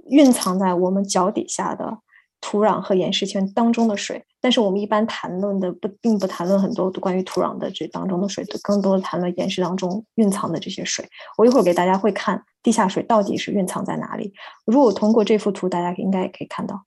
[0.09, 1.99] 蕴藏在我们脚底下的。
[2.41, 11.07] 土壤和岩石圈当中的水，但是我们一般谈论的不，并不谈论很多关于土壤的这当中的水，更多的谈论岩石当中蕴藏的这些水。
[11.37, 14.33] 我一会儿给大家会看地下水到底是蕴藏在哪里。
[14.65, 16.83] 如果通过这幅图，大家应该也可以看到，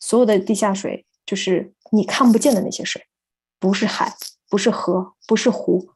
[0.00, 3.06] 所有的地下水就是你看不见的那些水，
[3.60, 4.14] 不是海，
[4.48, 5.90] 不是河，不是湖，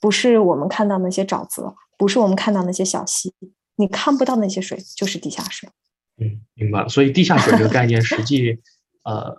[0.00, 3.34] 不是我们看到那些沼泽，不是我们看到那些小溪，
[3.76, 5.68] 你看不到那些水就是地下水。
[6.18, 6.88] 嗯，明白了。
[6.88, 8.58] 所以地下水这个概念，实际，
[9.04, 9.36] 呃，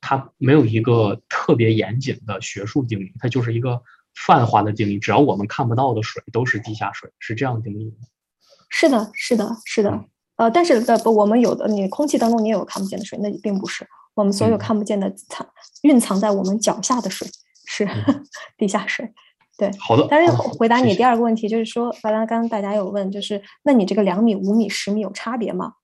[0.00, 3.82] 它没有一个特别严谨的学术定义，它就是一个
[4.14, 4.98] 泛化的定义。
[4.98, 7.96] 只要我们看不到的水，都是地下水，是这样定义的。
[8.68, 10.04] 是的，是的，是的。
[10.36, 13.86] 呃，但是呃不，我们有的你空气当中你也有看不见的水，那并不是。
[14.14, 15.46] 我们所有看不见的藏
[15.82, 17.26] 蕴藏在我们脚下的水
[17.66, 17.88] 是
[18.58, 19.12] 地下水。
[19.58, 20.06] 对，好的。
[20.10, 25.74] 但是回答你第二个问题，就是说，刚刚刚大家有问，就是那你这个两米、五米、十米有差别吗？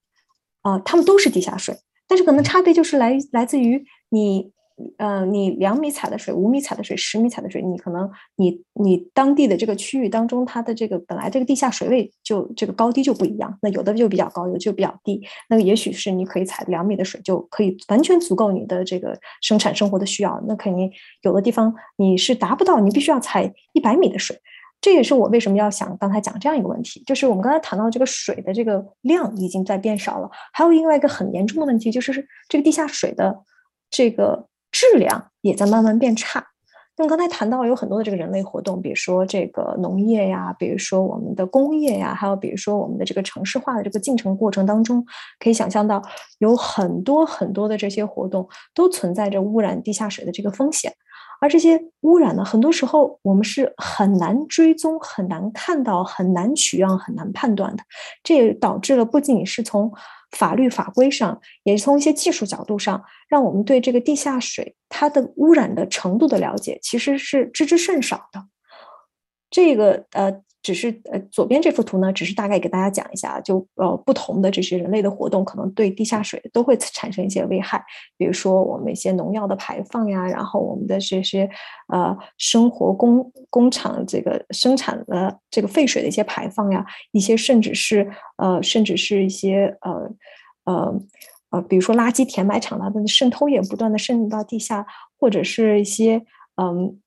[0.68, 1.74] 啊，他们都是地下水，
[2.06, 4.50] 但是可能差别就是来来自于你，
[4.98, 15.22] 呃，你两米采的水、五米采的水、十米采的水，你可能你你当地的这个区域当中，它的这个本来这个地下水位就这个高低就不一样，那有的就比较高，有的就比较低。
[15.48, 20.90] 那个也许是你可以采两米的水就可以完全足够你的这个生产生活的需要，那肯定
[21.22, 24.36] 有的地方你是达不到，你必须要采一百米的水。
[24.88, 33.44] 这也是我为什么要想刚才讲这样一个问题，就是我们刚才谈到这个水的这个量已经在变少了，还有另外一个很严重的问题，就是这个地下水的
[33.90, 36.42] 这个质量也在慢慢变差。
[36.96, 45.04] 那么刚才谈到有很多的这个人类活动，比如说这个农业呀，比如说我们的工业呀，还有比如说我们的这个城市化的这个进程过程当中，
[45.38, 46.02] 可以想象到
[46.38, 50.90] 有很多很多的这些活动都存在着污染地下水的这个风险。
[51.40, 57.82] 而这些污染呢，很多时候我们是很难追踪、很难看到、很难取样、很难判断的。
[58.22, 59.92] 这也导致了不仅仅是从
[60.32, 68.44] 法律法规上，也是从一些技术角度上，让我们对这个地下水它的污染的程度的了解，其实是知之甚少的。
[69.50, 70.42] 这个呃。
[70.68, 77.82] 只是呃，左边这幅图呢，只是大概给大家讲一下，就呃不同的这些人类的活动，可能对地下水都会产生一些危害。
[78.18, 81.48] 比如说我们一些农药的排放呀，然后我们的这些
[81.90, 90.10] 呃生活工工厂这个生产的这个废水的一些排放呀，一些甚至是呃甚至是一些呃
[90.64, 91.00] 呃
[91.52, 94.86] 呃，比如说垃圾填埋场它的渗透也不断的渗入到地下，
[95.18, 96.22] 或者是一些
[96.60, 97.00] 嗯。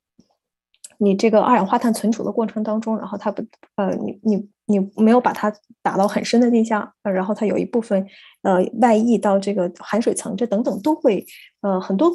[1.02, 3.42] 你这个二氧化碳存储的过程当中，然后它不，
[3.74, 8.06] 呃，你你你没有把它打到很深的地下，然后它有一部分，
[8.42, 11.24] 呃，外溢到这个含水层，这等等都会，
[11.60, 12.12] 呃，很多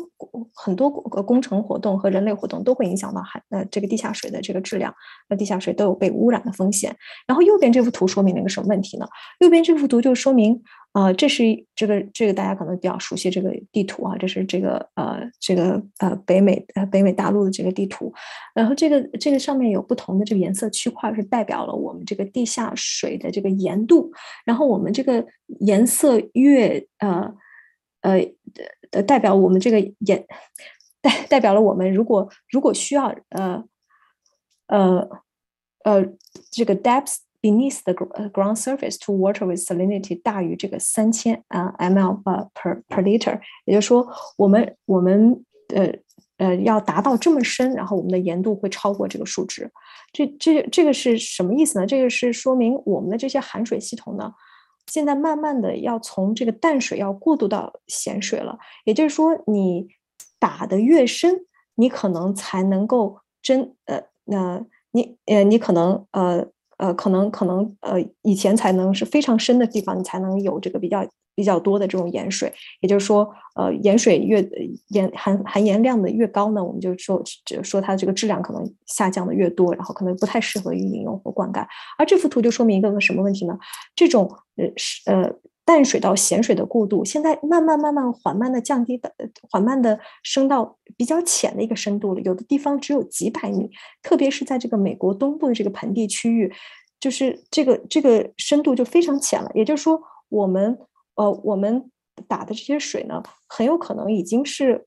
[0.54, 4.94] 很多工程活动和人类活动都会影响到海，呃，这个地下水的这个质量，
[5.30, 6.96] 那地下水都有被污染的风险。
[7.26, 9.08] 然后右边这幅图说明了一个什么问题呢？
[9.40, 10.62] 右边这幅图就说明。
[10.94, 11.44] 啊，这是
[11.76, 18.12] 这个这个大家可能比较熟悉这个地图啊，这是这个呃这个呃北美呃北美大陆的这个地图，
[18.56, 24.12] 然后这个这个上面有不同的这个颜色区块，是代表了我们这个地下水的这个盐度，
[24.44, 25.24] 然后我们这个
[25.60, 27.34] 颜色越呃
[28.02, 28.20] 呃
[28.92, 30.26] 的代表我们这个盐
[31.02, 33.64] 代代表了我们如果如果需要呃
[34.68, 35.10] 呃
[35.84, 36.06] 呃
[36.52, 37.18] 这个 depth。
[37.40, 37.94] beneath the
[38.34, 44.06] ground surface to water with salinity 大于这个三千啊 ml 呃 per per liter，也就是说，
[44.38, 45.94] 我们我们呃
[46.38, 49.72] 呃要达到这么深，然后我们的盐度会超过这个数值。
[50.12, 51.86] 这这这个是什么意思呢？
[51.86, 54.34] 这个是说明我们的这些含水系统呢，
[54.88, 58.58] 现在慢慢的要从这个淡水要过渡到咸水了。
[58.86, 59.88] 也就是说，你
[60.40, 66.48] 打的越深，你可能才能够真呃那你呃你可能呃。
[66.78, 71.06] 呃，可能可能呃，以前才能是非常深的地方，你才能有这个比较
[71.36, 72.52] 比较多的这种盐水。
[72.82, 74.48] 也就是说，呃，盐水越
[74.90, 81.66] 盐含含盐量的越高呢，我们就说就说它这个质量可能下降的越多，然后可能不太适合于饮用或灌溉。
[81.98, 83.58] 而这幅图就说明一个什么问题呢？
[83.96, 85.34] 这种呃是呃。
[85.68, 89.14] 淡水到咸水的过渡，现在慢慢慢慢缓慢的降低的，
[89.52, 92.22] 缓慢的升到比较浅的一个深度了。
[92.22, 93.70] 有的地方只有几百米，
[94.02, 96.50] 特别是在这个美国东部的这个盆地区域，
[97.02, 99.52] 就是这个这个深度就非常浅了。
[99.54, 100.80] 也就是说，我们
[101.16, 101.92] 呃我们
[102.30, 104.86] 打的这些水呢，很有可能已经是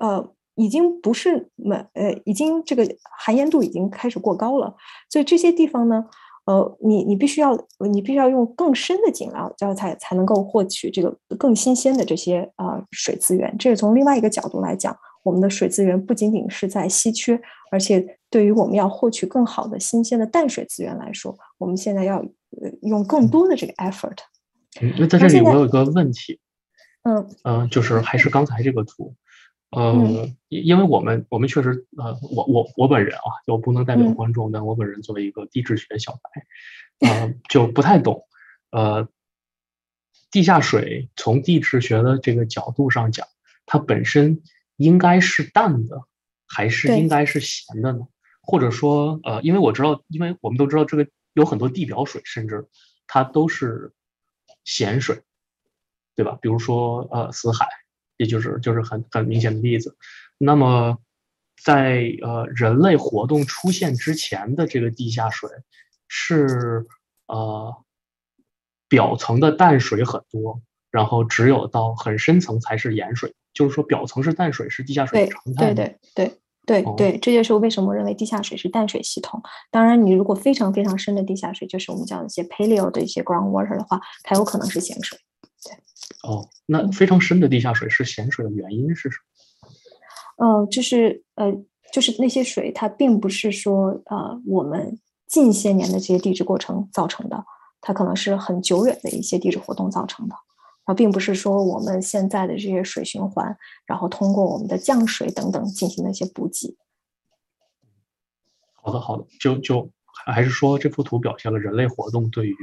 [0.00, 4.74] 呃已经不是满呃已经这个含盐度已经开始过高了。
[5.10, 6.06] 所以这些地方呢。
[6.44, 7.56] 呃，你你必须要，
[7.90, 13.54] 你必须要用更深的井啊，这样才才能够获取这个更新鲜的这些啊水资源。
[13.58, 17.40] 这是从另外一个角度来讲，我们的水资源不仅仅是在稀缺，
[17.70, 22.24] 而且对于我们要获取更好的新鲜的淡水资源来说，我们现在要
[22.82, 24.18] 用更多的这个 effort。
[24.80, 26.40] 嗯，那在这里我有一个问题，
[27.04, 29.14] 嗯嗯，就是还是刚才这个图。
[29.72, 36.12] 呃，因为我们我们确实呃，我我我本人啊，就不能代表观众，但我本人作为一个地质学小
[37.00, 38.26] 白，呃，就不太懂。
[38.70, 39.08] 呃，
[40.30, 43.26] 地下水从地质学的这个角度上讲，
[43.64, 44.42] 它本身
[44.76, 46.02] 应该是淡的，
[46.46, 48.06] 还是应该是咸的呢？
[48.42, 52.68] 或者说，呃，因为我知道，因为我们都知道这个有很多地表水，甚至
[53.06, 53.94] 它都是
[54.64, 55.22] 咸水，
[56.14, 56.38] 对吧？
[56.42, 57.66] 比如说呃，死海。
[58.22, 59.96] 也就是就是很很明显的例子，
[60.38, 60.96] 那么
[61.60, 65.50] 在呃人类活动出现之前的这个地下水
[66.06, 66.86] 是
[67.26, 67.74] 呃
[68.88, 70.60] 表层的淡水很多，
[70.90, 75.66] 然后只有到很深层才是盐水，就是说表层是淡水是地下水的常态。
[75.66, 79.42] 对对对对对对，这就是为什么认为地下水是淡水系统。
[79.72, 85.18] 当然，你如果非常非常深的地下水，就是我们叫一些 paleo 的一些 groundwater 的话，它有可能是咸水。
[86.22, 89.18] 哦，那非常深的地下水是咸水的原因是什
[90.36, 90.46] 么？
[90.46, 91.52] 呃，就是呃，
[91.92, 97.44] 就是那些水，它并不是说呃我们近些年的这些地质过程造成的，
[97.80, 100.34] 它可能是很久远的一些地质活动造成的，
[100.84, 103.56] 而并不是说我们现在的这些水循环，
[103.86, 106.76] 然后通过我们的降水等等进行的一些补给。
[108.82, 109.90] 好的，好的，就就
[110.26, 112.56] 还是说这幅图表现了人类活动对于。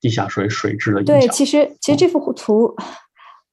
[0.00, 1.18] 地下水水质的影响。
[1.18, 2.74] 对，其实其实这幅图，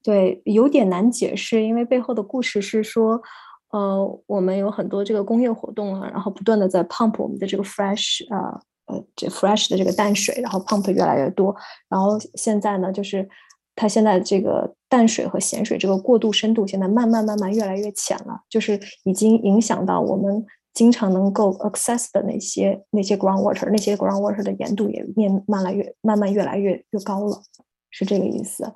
[0.04, 3.22] 对有点难解释，因为背后的故事是说，
[3.72, 11.56] 呃，我们有很多这个工业活动啊，然后不断的在 pump 我们的这个 fresh 啊呃这 fresh 的这个淡水，然后 pump 越来越多，
[11.90, 13.28] 然后现在呢，就是
[13.76, 20.46] 它现在这个淡水和咸水这个过渡深度现在慢慢慢慢越来越浅了，就是已经影响到我们。
[20.74, 27.42] 经常能够 access 的那些那些 groundwater，那些 groundwater 的盐度也面慢来越慢慢越来越越高了，
[27.92, 28.74] 是这个意思。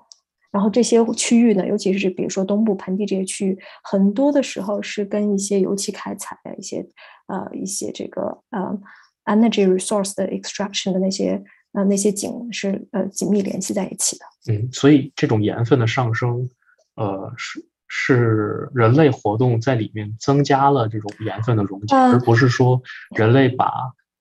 [0.52, 6.88] 然后这些区域呢，尤其是比如说东部盆地这些区域，很多的时候是跟一些油气开采的一些
[7.28, 8.80] 呃一些这个呃
[9.26, 11.44] energy resource 的 extraction 的那些
[11.74, 14.26] 呃那些井是呃紧密联系在一起的。
[14.54, 16.50] 嗯，所以这种盐分的上升，
[16.96, 17.68] 呃是。
[17.88, 22.82] 是人类活动在里面增加了这种盐分的溶解，而不是说
[23.16, 23.72] 人类把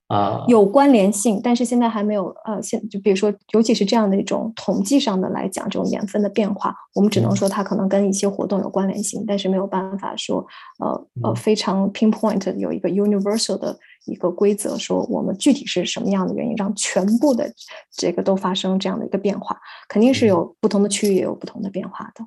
[0.07, 10.45] 呃有关联性，但是现在还没有呃现就比如说，尤其是这样的一种统计上的来讲，这种盐分的变化，我们只能说它可能跟一些活动有关联性，但是没有办法说
[10.79, 17.51] 呃呃非常 pinpoint 有一个 universal 的一个规则，说我们具体是什么样的原因让全部的
[17.91, 19.59] 这个都发生这样的一个变化，
[19.89, 22.25] 肯定是有不同的区域也有不同的变化的。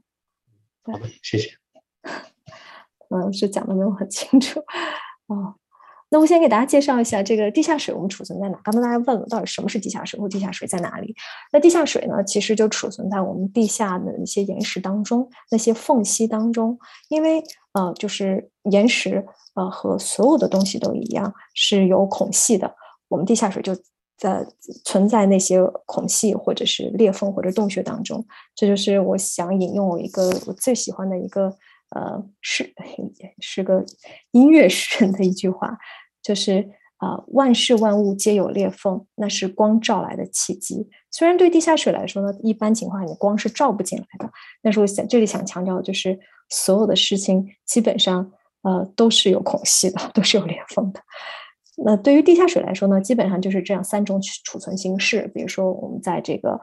[0.85, 1.51] 好的，谢谢。
[3.11, 4.61] 嗯，是讲的没有很清楚
[5.27, 5.57] 哦。
[6.13, 8.59] 那我先给大家介绍一下这个地下水，我们储存在哪？
[8.65, 11.15] 刚才大家问了，到底什么是地下水，或地下水在哪里？
[11.53, 16.79] 那地下水呢，其实就储存在我们地下的一些岩石当中，那些缝隙当中。
[17.09, 19.25] 因为呃，就是岩石
[19.55, 22.75] 呃和所有的东西都一样，是有孔隙的。
[23.09, 23.77] 我们地下水就。
[24.21, 24.47] 在
[24.85, 28.23] 存在那些孔隙或者是裂缝或者洞穴当中，
[28.55, 31.57] 这就是我想引用我一个我最喜欢的一个
[31.97, 32.71] 呃是
[33.41, 33.83] 是个
[34.33, 35.79] 音乐诗人的一句话，
[36.23, 36.69] 就是
[36.99, 40.87] 啊万事万物皆有裂缝，那是光照来的契机。
[41.11, 44.31] 虽然对地下水来说呢，一般情况下你光是照不进来的，
[44.63, 51.01] 但是我想这里想强调的就是所有的事情基本上呃都是有孔隙的，都是有裂缝的。
[51.83, 55.31] 那对于地下水来说呢，基本上就是这样三种储存形式。
[55.35, 56.61] 比如说，我们在这个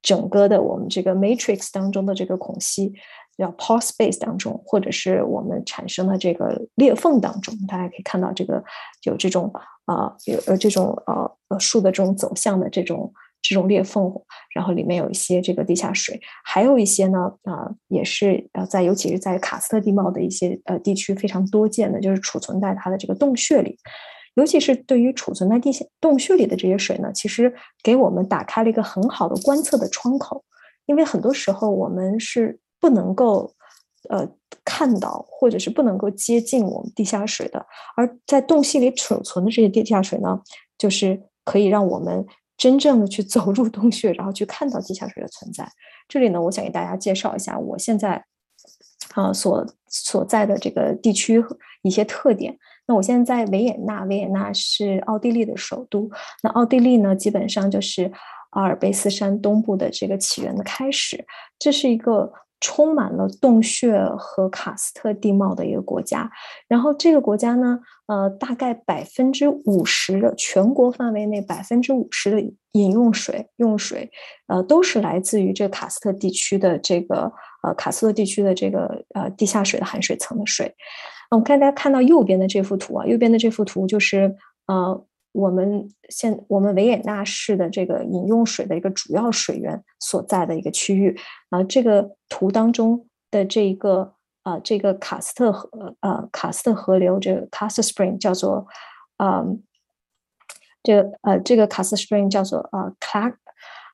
[0.00, 2.92] 整个的我们这个 matrix 当中的这个孔隙，
[3.36, 8.62] 叫 pore space 当中，或者是我们产生的这个裂缝当中，大家可以看到这个
[9.04, 9.52] 有这种
[9.86, 13.12] 啊有呃这种呃呃树的这种走向的这种
[13.42, 14.12] 这种裂缝，
[14.54, 23.76] 然后里面有一些这个地下水，还有一些呢啊也是呃在尤其是在喀斯特地貌的一些呃地区非常多见的，就是储存在它的这个洞穴里。
[24.40, 30.42] 尤其是对于储存在地下洞穴里的这些水呢，其实给我们打开了一个很好的观测的窗口。
[30.86, 33.54] 因为很多时候我们是不能够
[34.08, 34.26] 呃
[34.64, 37.66] 看到，或者是不能够接近我们地下水的。
[37.96, 40.40] 而在洞隙里储存的这些地下水呢，
[40.78, 42.26] 就是可以让我们
[42.56, 45.68] 真正的去 走入洞穴，然后去看到地下水的存在。
[46.08, 48.24] 这里呢，我想给大家介绍一下我现在
[49.14, 51.44] 啊所所在的这个地区
[51.82, 52.58] 一些特点。
[52.90, 56.10] 那我现在在维也纳，维也纳是奥地利的首都。
[56.42, 58.10] 那奥地利呢，基本上就是
[58.50, 61.24] 阿尔卑斯山东部的这个起源的开始。
[61.56, 66.30] 这是一个充满了洞穴和喀斯特地貌的一个国家。
[66.68, 72.40] 然后这个国家呢，呃，大概百分之五十的全国范围内百分之五十的
[72.72, 74.10] 饮用水用水，
[74.46, 77.32] 呃，都是来自于这个喀斯特地区的这个
[77.62, 80.74] 呃喀斯特地区的这个呃地下水的含水层的水。
[81.30, 84.34] 我们看大家看到右边的这幅图啊，右边的这幅图就是
[84.66, 91.16] 呃，我们现我们维也纳市的这个饮用水的一个主要水源所在的一个区域
[91.50, 91.62] 啊。
[91.62, 98.66] 这个图当中的这一个啊，这个喀斯特河呃，喀斯特河流这个 c a s t Spring 叫做
[99.18, 99.44] 啊，
[100.82, 103.34] 这个呃，这个 c a s t Spring 叫做呃 Cla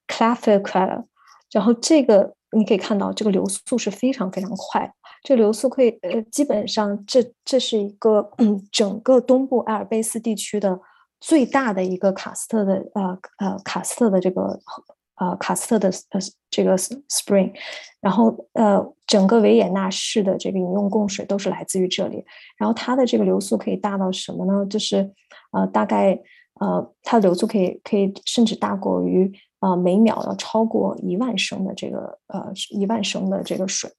[0.07, 1.05] Claffer q u a l
[1.51, 4.93] 然后这个你可以看到这个流速是非常非常快。
[5.23, 8.31] 这流速可以，呃，基本上这这是一个，
[8.71, 10.79] 整个东部阿尔卑斯地区的
[11.21, 14.61] 最大的一个卡斯特的呃呃卡斯特的这个
[15.17, 17.53] 呃卡斯特的呃这个 spring，
[18.01, 22.25] 然后呃整个维也纳市的这个饮用供水都是来自于这里，
[22.57, 24.67] 然后它的这个流速可以大到什么呢？
[24.67, 25.11] 就是
[25.53, 26.19] 呃大概
[26.61, 33.91] 呃它的流速可以可以甚至大过于呃每秒要超过一万升的这个呃一万升的这个水。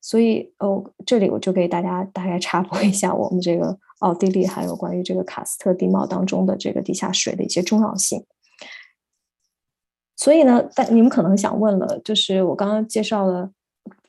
[0.00, 8.24] 所以，哦，这里我就给大家大概插播一下我们这个奥地利，还有关于这个喀斯特地貌当中的这个地下水的一些重要性。
[10.16, 13.50] 所以呢，但你们可能想问了，就是我刚刚介绍了，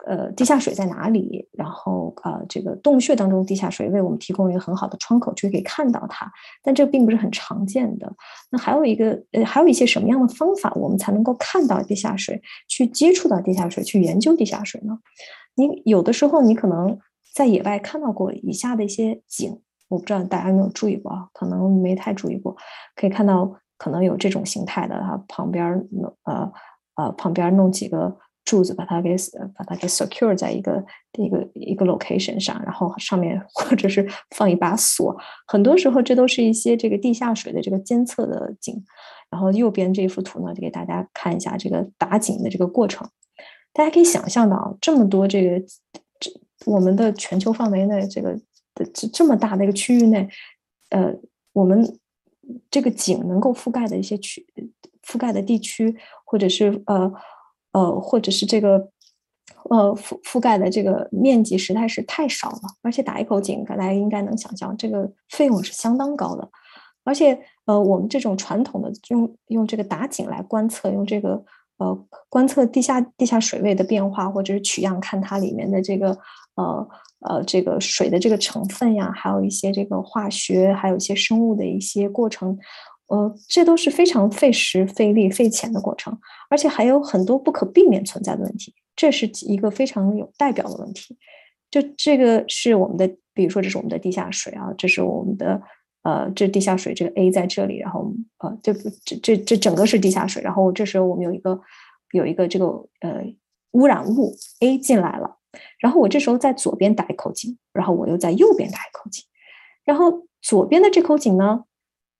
[0.06, 1.48] 呃，地下水在哪里？
[1.52, 6.32] 然后，呃，这个洞穴当中地下水为我们提供一个很好的窗口，就可以看到它。
[6.64, 8.12] 但这并不是很常见的。
[8.50, 14.98] 那还有一个，呃，还有一些什么样的方法，我们才能够看到地下水，去接触到地下水，去研究地下水呢？
[15.56, 16.98] 你有的时候，你可能
[17.34, 21.28] 在野外看到过以下的一些景，我不知道大家有没有注意过啊？
[21.34, 22.56] 可能没太注意过。
[22.96, 26.52] 可以看到，可能有这种形态的，它旁边弄呃
[26.96, 29.16] 呃旁边弄几个柱子，把它给
[29.56, 30.84] 把它给 secure 在一个
[31.18, 35.16] 一个一个 location 上，然后上面或者是放一把锁。
[35.48, 38.84] 很多时候，这都是一些这个地下水的这个监测的景。
[39.30, 43.08] 然后右边这幅图呢，就给大家看一下这个打井的这个过程。
[43.74, 45.60] 大家可以想象到，这么多这个
[46.20, 46.30] 这
[46.66, 48.38] 我们的全球范围内，这个
[48.94, 50.28] 这这么大的一个区域内，
[50.90, 51.16] 呃，
[51.54, 51.98] 我们
[52.70, 54.46] 这个井能够覆盖的一些区
[55.06, 57.14] 覆盖的地区，或者是呃
[57.72, 58.90] 呃，或者是这个
[59.70, 62.62] 呃覆覆盖的这个面积实在是太少了。
[62.82, 66.50] 而且打一口井，大家应该能想象，这个费用是相当高的。
[67.06, 71.46] 而且呃，我们这种传统的用用这个打井来观测，用这个。
[71.82, 76.16] 呃，观测地下地下水位的变化，或者是取样看它里面的这个
[76.54, 76.88] 呃
[77.22, 82.56] 呃这个水的这个成分呀，还有一些这个化学，还有一些生物的一些过程，
[83.08, 86.16] 呃，这都是非常费时费力费钱的过程，
[86.52, 91.18] 而且还有很多不可避免存在的问题，这是一个非常有代表的问题。
[91.72, 95.60] 就这个是我们的，比如说这是我们的地下水啊，这是我们的。
[96.04, 101.62] 呃，这地下水这个 A 在这里，然后呃，这这这这整个是地下水，然后这时候我们有一个
[102.12, 102.66] 有一个这个
[103.02, 103.24] 呃
[103.74, 105.38] 污染物 A 进来了，
[105.80, 109.24] 然后我这时候在左边打一口井，然后我又在右边打一口井，
[109.86, 111.66] 然后左边的这口井呢，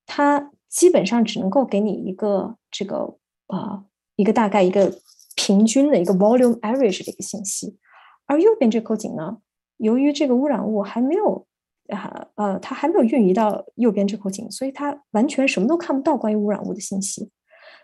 [0.06, 3.18] 它基本上只能够给你一个这个
[3.48, 4.96] 啊一个大概一个
[5.36, 7.80] 平均的一个 volume average 的一个信息，
[8.28, 9.40] 而右边这口井呢，
[9.78, 11.48] 由于这个污染物还没有。
[11.92, 17.30] 啊，呃，它还没有运移到右边这口井，所以它完全什么都看不到关于污染物的信息。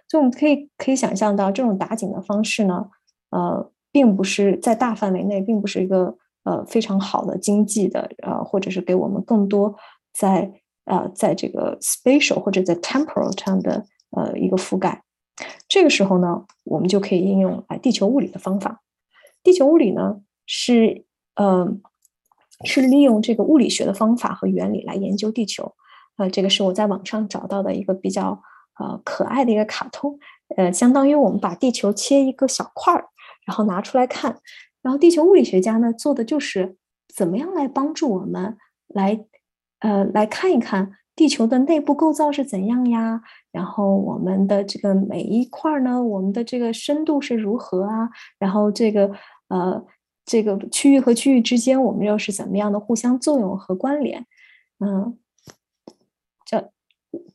[0.08, 2.90] 所以我们可以可以想象到，这种打井的方式呢，
[3.30, 9.76] 呃，并不是在大范围内，并不是一个呃非常好的经济的，呃，或者是给我们更多
[10.14, 10.52] 在
[10.86, 15.04] 呃在这个 spatial 或者在 temporal 上的呃一个覆盖。
[15.68, 18.82] 这个时候呢，我们就可以应用哎地球物理的方法。
[19.44, 20.22] 地球物理呢？
[20.50, 21.04] 是
[21.36, 21.68] 呃
[22.66, 25.74] 是利用这个物理学的方法和原理来研究地球。
[26.18, 28.42] 呃，这个是我在网上找到的一个比较
[28.80, 30.18] 呃可爱的一个卡通，
[30.56, 33.06] 呃，相当于我们把地球切一个小块儿，
[33.46, 34.40] 然后拿出来看，
[34.82, 36.76] 然后地球物理学家呢做的就是
[37.14, 39.26] 怎么样来帮助我们来
[39.80, 49.12] 呃来看一看地球的内部构造是怎样呀，然后我们的这个每一块儿呢，我们的这个深度是如何啊，然后这个
[49.50, 49.84] 呃
[50.28, 54.28] 这个区域和区域之间我们又是怎么样的互相作用和关联，
[54.80, 55.18] 嗯。
[56.50, 56.72] 这，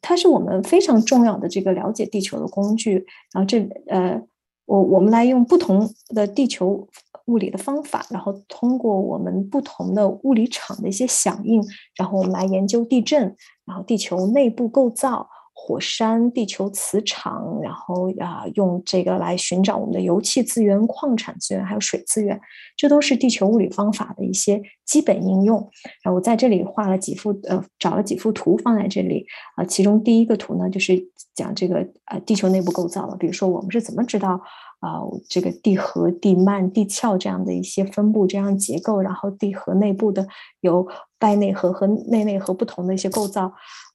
[0.01, 3.05] 它是我们非常重要的这个了解地球的工具。
[3.33, 4.23] 然后这呃，
[4.65, 6.89] 我我们来用不同的地球
[7.27, 11.63] 物理的方法，然后通过我们不同的物理场的一些响应，
[11.97, 13.37] 然后我们来研究地震，
[13.67, 15.29] 然后地球内部构造。
[15.65, 22.41] 火山、地球磁场，然后啊，用这个来寻找我们的油气资源、矿产资源，还有水资源，
[22.77, 25.59] 这都是地球物理方法的一些基本应用。
[26.03, 29.65] 然后我在这里画了几幅，呃，找了几幅图放在这里啊。
[29.65, 31.01] 其中第一个图呢，就是
[31.33, 33.17] 讲这个呃地球内部构造了。
[33.17, 34.41] 比如说，我们是怎么知道
[34.81, 34.99] 啊
[35.29, 40.27] 这个地核、地幔、地壳这样的一些分布、这样结构，然后地核内部的
[40.61, 40.89] 有
[41.21, 43.53] 外内核和内内核不同的一些构造。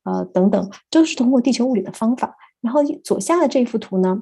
[0.08, 2.34] 呃，等等，都是通过地球物理的方法。
[2.62, 4.22] 然后左下的这幅图呢，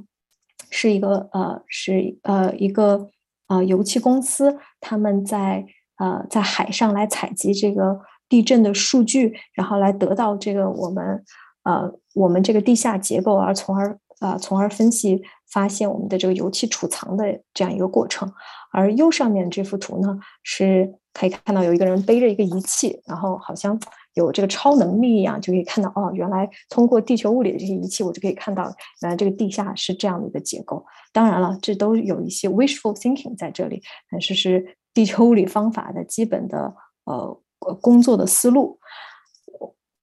[0.72, 3.12] 是一个呃，是呃一个
[3.48, 5.64] 呃油气公司，他们在
[5.98, 11.24] 呃在海上来采集这个地震的数据，然后来得到这个我们
[11.66, 15.22] 呃我们这个地下结构，而从而呃从而分析
[15.52, 18.28] 发现我们的这个油气储藏的这样一个过程。
[18.72, 23.80] 而右上面这幅图呢，是可以看到有一个人背着一个仪器，然后好像。
[24.16, 28.64] 有这个超能力一样，就可以看到哦，原来通过地球物理的这些仪器，我就可以看到
[29.02, 30.86] 原来这个地下是这样的一个结构。
[31.14, 36.74] 当然了，这都有一些 wishful thinking 在这里，但是是地球物理方法的基本的
[37.06, 37.42] 呃
[37.82, 38.80] 工作的思路。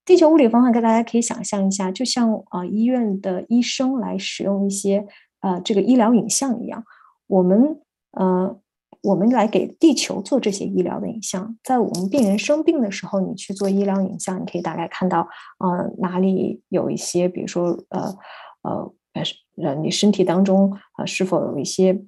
[0.05, 5.07] 地球物理方法，跟大家可以想象一下，就像啊医院的医生来使用一些
[5.41, 6.85] 呃这个医疗影像一样，
[7.27, 7.81] 我们
[8.13, 8.59] 呃。
[9.03, 15.27] 我们来给地球做这些医疗的影像，在我们病人生病的时候，你去做医疗影像，你可以大概看到，
[15.59, 18.17] 呃，哪里有一些，比如说，呃，
[18.63, 18.93] 呃，
[19.65, 22.01] 呃，你身体当中啊是否有一些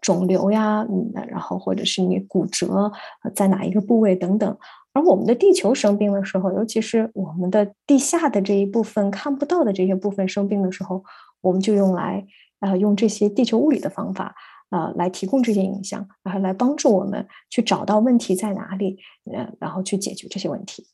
[0.00, 2.92] 肿瘤呀，嗯，然后或者是你骨折
[3.34, 4.56] 在哪一个部位等等。
[4.92, 11.02] 而我们的地球生病的时候，尤其是我们的地下的这一部分看不到的这些部分生病的时候，
[11.40, 12.24] 我们就用来，
[12.60, 14.36] 呃，用这些地球物理的方法。
[14.70, 18.98] 呃，来提供这些影像，然后来帮助我们去找到问题在哪里，
[19.32, 20.86] 呃，然后去解决这些问题。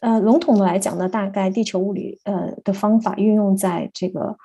[0.00, 4.36] 呃，笼统的来讲呢，大概地球物理呃的方法运用在这个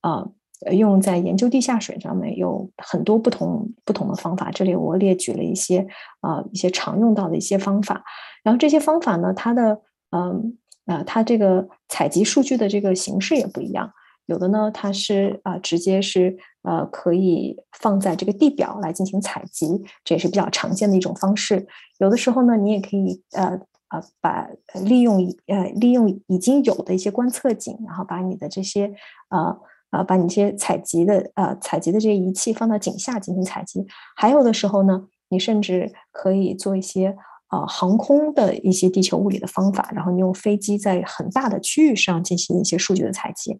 [0.00, 0.26] 呃
[0.72, 4.50] 用在研究地下水上面有很多不同不同的方法。
[4.50, 5.86] 这里我列举了一些
[6.20, 8.02] 啊一些常用到的一些方法。
[8.42, 13.92] 然后这些方法呢，它的嗯呃它这个采集数据的这个形式也不一样。
[14.24, 16.38] 有的呢，它是啊直接是。
[16.64, 21.66] 呃，可以放在这个地表来进行采集，这也是比较常见的一种方式。
[21.98, 23.60] 有的时候呢，你也可以呃
[23.90, 24.48] 呃把
[24.82, 28.92] 利用呃利用已经有的一些观测井，然后把你的这些
[29.28, 29.56] 呃
[29.90, 33.86] 呃把你这些采集的呃采集的这些仪器放到井下进行采集。
[34.16, 37.16] 还有的时候呢，你甚至可以做一些。
[37.54, 43.52] 呃，航空的一些地球物理的方法，然后你用飞机在很大的区域上进行一些数据的采集，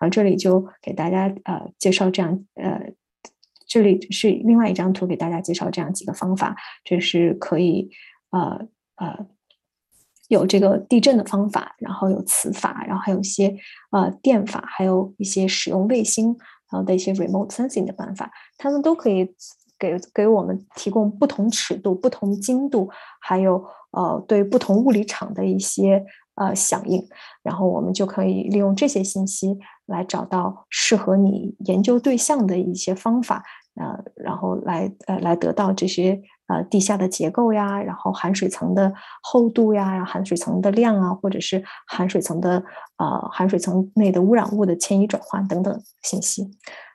[0.00, 2.80] 然后这里就给大家呃介绍这样呃，
[3.66, 7.90] 这里是另外一张图给大家介绍这样几个方法，这是可以
[8.30, 8.66] 呃
[8.96, 9.26] 呃
[10.28, 13.54] 有这个地震的方法，然后有磁法，然后还有一些
[13.90, 16.28] 呃电法，还有一些使用卫星
[16.72, 19.34] 然后的一些 remote sensing 的办法，他们都可以。
[19.84, 22.88] 给给我们提供不同尺度、不同精度，
[23.20, 26.04] 还有呃对不同物理场的一些
[26.36, 27.06] 呃响应，
[27.42, 33.42] 然后我们就可以利用这些信息来找到适合你研究对象的一些方法，
[33.74, 42.62] 呃，然后来呃来得到这些呃地下的结构呀，然后含水层的厚度呀，然后含水层的量啊，或者是含水层的
[42.98, 46.50] 呃含水层内的污染物的迁移转换等等信息。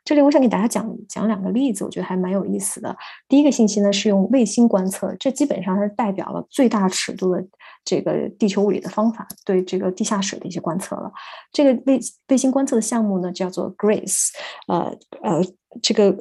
[0.09, 2.97] 这里我想给大家讲讲两个例子，我觉得还蛮有意思的。
[3.27, 7.45] 第一个信息呢是用卫星观测，这基本上是代表了最大尺度的
[7.85, 11.11] 这个地球物理的方法，对这个地下水的一些观测了。
[11.51, 11.99] 这个卫
[12.29, 14.29] 卫星观测的项目呢叫做 Grace，
[14.67, 14.91] 呃
[15.21, 15.45] 呃，
[15.79, 16.17] 这个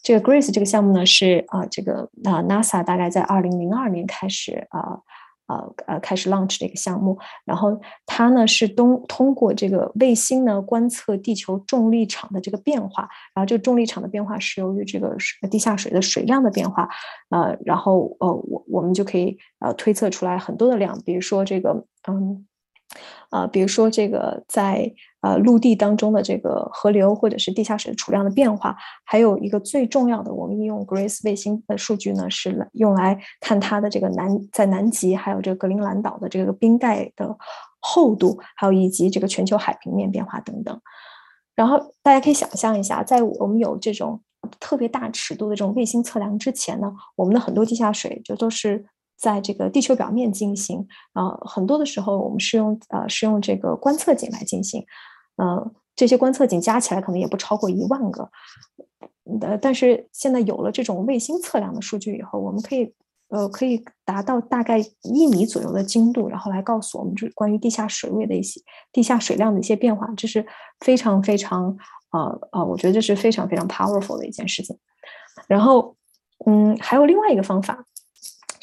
[0.00, 5.02] 这个 Grace 这个项目呢是啊这个啊 NASA 大概在二零零二年开始啊呃
[5.46, 7.18] 呃呃开始 launch 这个项目。
[7.44, 15.16] 然后它呢是通通过这个卫星呢观测地球重力场的这个变化，然后这个重力场的变化是由于这个
[15.50, 16.88] 地下水的水量的变化，
[17.30, 22.46] 呃，然后呃我我们就可以呃推测出来很多的量，比如说这个嗯。
[23.30, 24.92] 啊，比如说这个在
[25.24, 37.34] 呃陆地当中的这个河流或者是地下水储量的变化，还有一个最重要的，我们应用 Grace 卫星的数据呢，是用来看它的这个南在南极还有这个格陵兰岛的这个冰盖的
[37.80, 40.78] 厚度，还有以及这个全球海平面变化等等。
[41.54, 44.20] 然后大家可以想象一下，在我们有这种
[44.60, 48.84] 特别大尺度的这种卫星测量之前呢，我们的很多地下水就都是。
[49.16, 54.84] 在这个地球表面进行，呃，很多的时候我们是用呃是用这个观测井来进行，
[55.36, 58.30] 呃，这些观测井加起来可能也不超过一万个，
[59.40, 62.94] 呃，但是现在有了这种卫星测量的数据以后，我们可以
[63.28, 68.60] 呃可以达到大概一米左右的精度，然后来告诉我们这关于地下水位的一些
[68.92, 70.46] 地下水量的一些变化，这是
[70.80, 71.76] 非常非常
[72.10, 74.78] 呃呃，我觉得这是非常非常 powerful 的一件事情。
[75.48, 75.96] 然后，
[76.46, 77.84] 嗯，还有另外一个方法。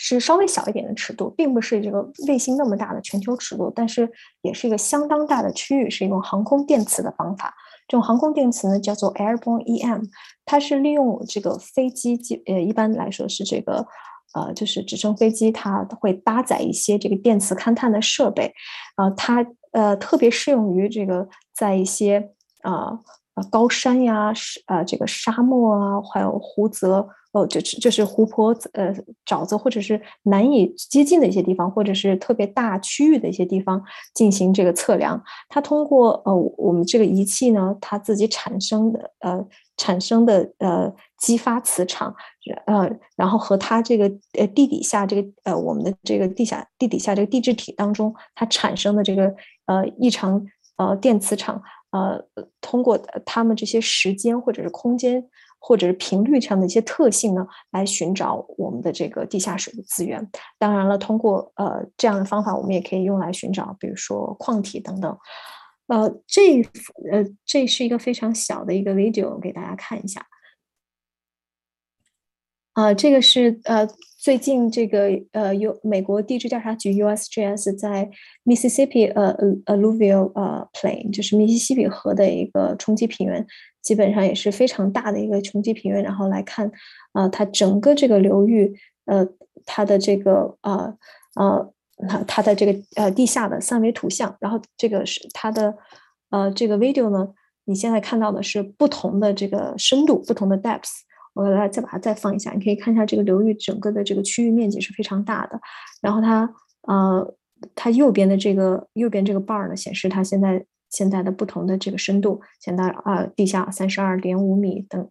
[0.03, 7.53] 是稍微小一点的尺度，并不是这个卫星那么大的全球尺度，但是也是一个相当大的区域，是一种航空电磁的方法。
[7.87, 10.01] 这种航空电磁呢，叫做 airborne EM，
[10.43, 13.85] 它是利用这个飞机，呃，一般来说是这个，
[14.33, 18.51] 呃，就是直升飞机，它会搭载一些这个电磁勘探的设备，
[18.97, 22.31] 呃，它呃特别适用于这个在一些
[22.63, 22.97] 啊
[23.35, 27.07] 呃高山呀，是呃这个沙漠啊，还有湖泽。
[27.33, 28.93] 哦，就是就是湖泊、呃
[29.25, 33.81] 沼泽，或者是难以接近的一些地方，或者是特别大区域的一些地方
[34.13, 35.23] 进行这个测量。
[35.47, 42.13] 它通过呃我们这个仪器呢，它自己产生的呃产生的呃激发磁场，
[42.65, 49.33] 呃然后和它这个呃地底下这个呃我们的这个地下地底下这个地质体当中它产生的这个
[49.67, 51.61] 呃异常呃电磁场，
[51.91, 52.21] 呃
[52.59, 55.29] 通过它们这些时间或者是空间。
[55.63, 60.27] 或者是频率上的一些特性呢，来寻找我们的这个地下水的资源。
[60.57, 65.15] 当然了，通过呃这样的方法，我们也可以用来寻找，比如说矿体等等。
[65.87, 66.61] 呃，这
[67.11, 70.25] 呃这是一个非常小的一个 video，给大家看一下。
[72.81, 78.09] 啊，这个是呃最近这个呃有美国地质调查局 USGS 在
[78.43, 79.29] Mississippi 呃
[79.65, 83.45] 呃 alluvial 呃 plain，就是密西西比河的一个冲积平原。
[83.83, 86.71] 基本上也是非常大的一个冲积平原，然后来看，
[87.13, 88.75] 啊，它整个这个流域，
[89.05, 89.27] 呃，
[89.65, 90.95] 它的这个呃
[91.35, 91.73] 呃，
[92.07, 95.75] 它它的这个呃地下的三维图像，然后这个是它的
[96.29, 97.27] 呃这个 video 呢，
[97.65, 101.01] 你现在看到的是不同的这个深度，不同的 depths，
[101.33, 105.59] 我来再把它再放一下，你可以看一下这个流域整个的这个区域面积是非常大的，
[106.01, 106.53] 然后它
[106.87, 107.35] 呃
[107.75, 110.65] 它右边的这个右边这个 bar 呢显示它现在。
[110.91, 115.09] 现在的不同的这个深度，现在啊，地下三十二点五米等，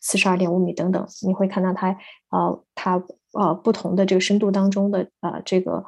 [0.00, 1.88] 四十二点五米等等，你会看到它，
[2.30, 3.02] 呃，它
[3.32, 5.84] 呃不同的这个深度当中的呃这个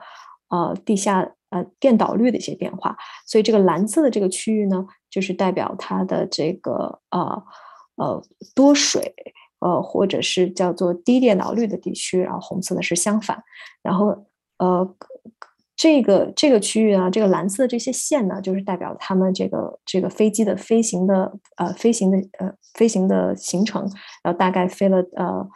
[0.49, 2.97] 呃地下呃电导率的一些变化。
[3.25, 7.45] 所以这个蓝色的这个区域呢，就是代表它的这个呃
[7.99, 8.21] 呃
[8.57, 9.15] 多水
[9.61, 13.43] 呃或者是叫做低电导率的地区，然后红色的是相反，
[13.83, 14.27] 然后
[14.59, 14.97] 呃。
[15.83, 23.91] 这个这个区域啊，这个蓝色的这些线呢，就是代表他们这个这个飞机的飞行的呃飞行的呃飞行的行程，
[24.23, 25.49] 然后大概飞了呃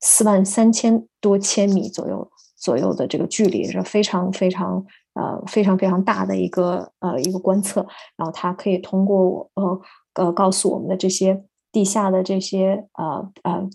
[0.00, 4.84] 四万三千多千米左右左右的这个距离，是非常非常
[5.14, 7.86] 呃非常非常大的一个呃一个观测，
[8.16, 9.80] 然后它可以通过我呃
[10.14, 13.68] 呃告诉我们的这些地下的这些呃呃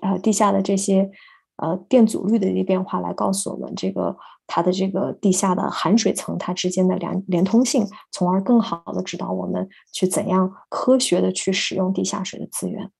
[0.00, 1.10] 呃地下的这些
[1.56, 4.16] 呃电阻率的一些变化，来告诉我们这个。
[4.52, 12.90] 它的这个地下的含水层，它之间的连连通性，从而更好的指导我们去怎样科学的去使用地下水的资源。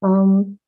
[0.00, 0.58] 嗯，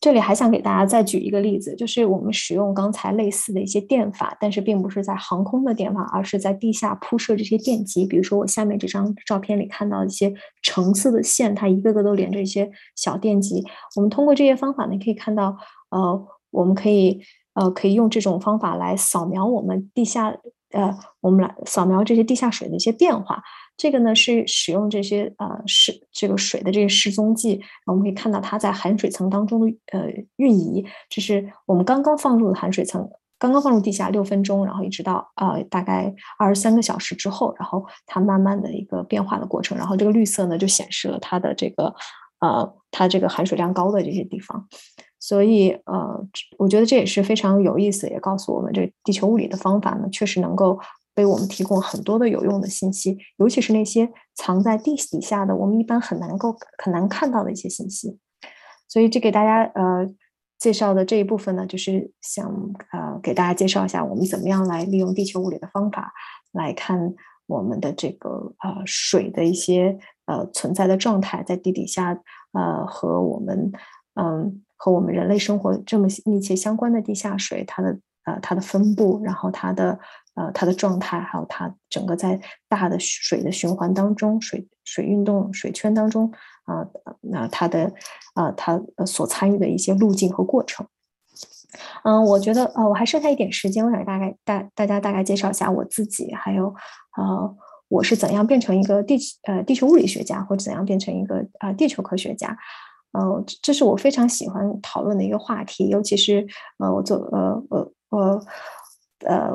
[0.00, 8.06] 这里还想给大家再举一个例子，就是我们使用刚才类似的一些电法，但是并不是在航空的电法，而是在地下铺设这些电极。
[8.06, 10.32] 比如说我下面这张照片里看到一些
[10.62, 13.64] 橙色的线，它一个个都连着一些小电极。
[13.96, 15.56] 我们通过这些方法呢，可以看到，
[15.90, 17.20] 呃，我们可以。
[17.54, 20.32] 呃，可以用这种方法来扫描我们地下，
[20.70, 23.42] 呃，我们来扫描这些地下水的一些变化。
[23.76, 30.84] 这个呢是使用这些呃失这个水的这些失踪剂，我们可以看到它在含水层当中的呃运移。
[31.08, 33.08] 这是我们刚刚放入的含水层，
[33.38, 39.78] 刚刚放入地下六分钟，然后一直到呃大概二十三个小时之后，然后它慢慢的一个变化的过程。
[39.78, 41.94] 然后这个绿色呢就显示了它的这个
[42.40, 44.66] 呃它这个含水量高的这些地方。
[45.28, 46.26] 所以呃，
[46.56, 50.80] 我觉得这也是非常有意思，也告诉我们这地球物理的方法呢，确实能够
[51.16, 58.18] 为我们提供很多的有用的信息，尤其是那些藏在地底下的，我们一般很难够很难看到的一些信息。
[58.88, 60.08] 所以这给大家呃
[60.58, 62.46] 介绍的这一部分呢，就是想
[62.92, 66.10] 呃给大家介绍一下我们怎么样来利用地球物理的方法
[66.52, 67.14] 来看
[67.46, 72.18] 我们的这个呃水的一些呃存在的状态，在地底下
[72.52, 73.70] 呃和我们
[74.14, 79.98] 嗯和我们人类生活这么密切相关的地下水，它的呃它的分布，然后它的
[80.34, 86.32] 呃它的状态，还有它整个在大的水的循环当中，水水运动水圈当中。
[86.68, 86.86] 啊，
[87.22, 87.90] 那他的，
[88.34, 90.86] 啊，他所参与的一些路径和过程，
[92.04, 96.66] 嗯，我觉得，呃，我还剩下一点时间，我想大概大大家大概介绍一下我自己，还有，
[97.16, 97.56] 呃，
[97.88, 102.54] 我是怎样变成一个地呃地球物理学家，或者怎样变成一个啊地球科学家，
[103.12, 106.46] 呃，这是我非常喜欢讨论的一个话题，尤其是
[106.78, 108.40] 呃我做呃呃我
[109.26, 109.50] 呃，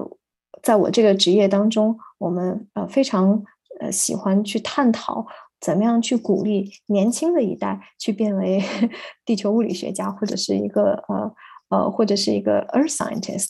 [0.61, 3.43] 在我这个职业当中，我们呃非常
[3.79, 5.25] 呃喜欢去探讨。
[5.61, 8.61] 怎么样去鼓励年轻的一代去变为
[9.23, 11.33] 地球物理学家，或者是一个呃
[11.69, 13.47] 呃，或者是一个 Earth scientist？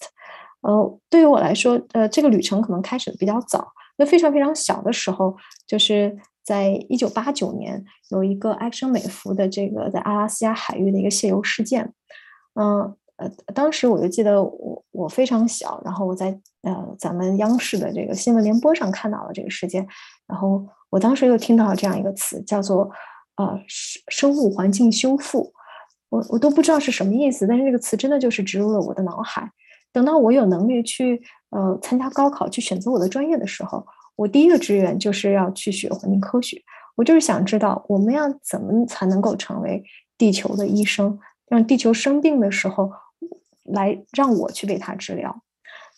[0.61, 3.67] 呃，对于我来说，呃，这个旅程可能开始的比较早。
[3.97, 5.35] 那非常非常小的时候，
[5.65, 11.93] 就是在一九八九年，有一个埃克森美孚的这个在阿拉斯加海域的一个泄油事件。
[12.55, 19.87] 嗯呃，当时我就记得我我非常小，然后我在呃咱们央视的这个新闻联播上看到了这个事件，
[20.27, 20.67] 然后。
[20.93, 22.87] 我当时又听到了这样一个词，叫做
[23.37, 25.51] “呃生生物环境修复”，
[26.09, 29.49] 我我都不知道是什么意思，但是这个词真的就是植入了我的脑海。
[29.91, 31.19] 等到我有能力去
[31.49, 33.83] 呃参加高考，去选择我的专业的时候，
[34.15, 36.61] 我第一个志愿就是要去学环境科学。
[36.95, 39.83] 我就是想知道，我们要怎么才能够成为
[40.17, 42.91] 地球的医生，让地球生病的时候
[43.63, 45.41] 来让我去为它治疗。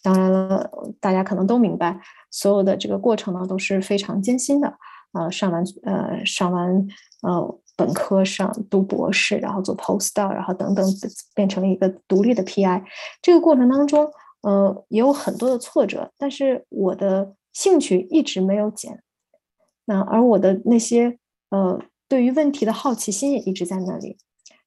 [0.01, 0.69] 当然了，
[1.01, 1.99] 大家可能都明白，
[2.31, 4.73] 所有的这个过程呢都是非常艰辛的。
[5.11, 6.87] 呃，上完呃上完
[7.23, 10.85] 呃本科上读博士，然后做 postdoc，然后等等，
[11.33, 12.83] 变成了一个独立的 PI。
[13.21, 14.09] 这个过程当中，
[14.43, 19.01] 呃，也有很多的挫折，但是我的兴趣一直没有减。
[19.85, 21.17] 那而我的那些
[21.49, 24.19] 呃对于问题的好奇心也一直在那里。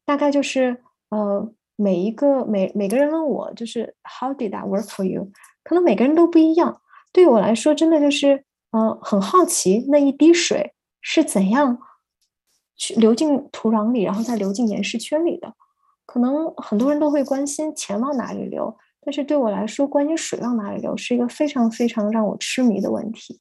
[0.04, 1.54] 大概就是呃。
[1.80, 5.30] 每一个每每个人问我就是 How did that work for you？
[5.62, 6.82] 可能每个人都不一样。
[7.12, 11.78] 对我来说，真的就是呃很好奇那一滴水是怎样
[12.74, 15.54] 去流进土壤里，然后再流进岩石圈里的。
[16.04, 18.76] 可能很多人都会关心钱往哪里流，
[19.08, 23.40] 但是对我来说，关于水往哪里流是一个非常非常让我痴迷的问题。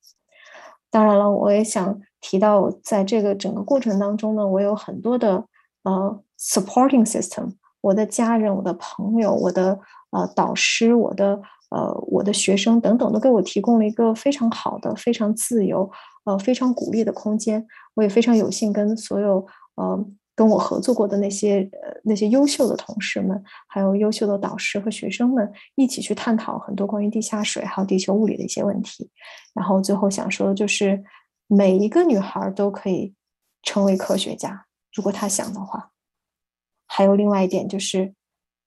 [0.89, 5.43] 当然了，我也想提到，在这个整个过程当中呢，我有很多的
[5.83, 7.51] 呃 supporting system。
[7.81, 9.77] 我的家人、我的朋友、我的
[10.11, 11.37] 呃导师、我的
[11.69, 15.91] 呃我的学生等等，都给我提供了一个非常好的、非常自由、
[16.23, 17.67] 呃非常鼓励的空间。
[17.95, 19.45] 我也非常有幸跟所有
[19.75, 20.05] 呃
[20.37, 29.09] 跟我合作过的那些呃那些优秀的同事们，还有优秀的导师和学生们一起去探讨很多关于地下水还有地球物理的一些问题。
[29.55, 31.03] 然后最后想说的就是，
[31.47, 33.15] 每一个女孩都可以
[33.63, 35.89] 成为科学家，如果她想的话。
[36.89, 38.13] 还有另外一点就是，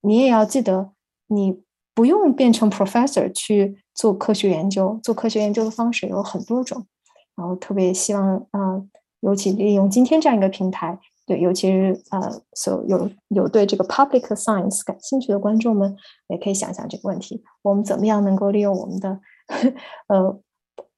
[0.03, 0.93] 你也要记得，
[1.29, 1.63] 你
[1.95, 5.01] 不用变成 professor 去做科学研究。
[5.03, 6.87] 做科学研究的方式有很多种，
[7.35, 8.83] 然后特别希望啊，
[9.21, 10.99] 尤其利用今天这样一个平台，
[11.31, 15.97] 对，尤其是呃，所有有对这个 public science 感兴趣的观众们，
[16.29, 19.21] 也可以想想这个问题：我们怎么样能够利用我们的
[20.09, 20.41] 呃，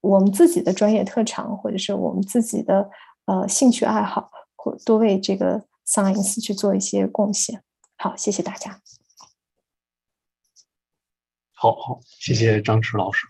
[0.01, 2.89] 我们自己的专业特长，或者是我们自己的
[3.25, 5.63] 呃兴趣爱好，或多为这个。
[5.85, 7.61] science 去做一些贡献。
[7.97, 8.79] 好，谢谢大家。
[11.51, 13.27] 好好，谢谢张弛老师。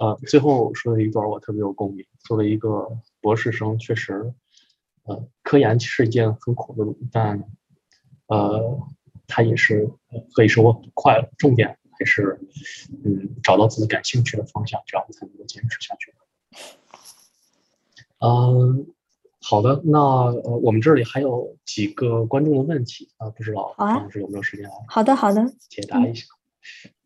[0.00, 2.02] 呃，最后说的一段我特别有共鸣。
[2.26, 2.88] 作为一个
[3.20, 4.32] 博士生，确实，
[5.04, 7.42] 呃，科研是一件很苦的路，但
[8.26, 8.78] 呃，
[9.26, 9.88] 它也是
[10.34, 11.30] 可以说很快乐。
[11.38, 12.40] 重点还是，
[13.04, 16.12] 嗯，找到自己感兴趣的方向，这样才能够坚持下去。
[18.18, 18.86] 嗯。
[19.46, 24.72] 好的，那呃，我们这里还有几个观众的问题啊，不知道张老师有没有时间来？
[24.88, 26.24] 好的，好的，解答一下。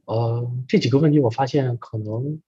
[0.04, 2.40] 呃，这几个问题我发现可能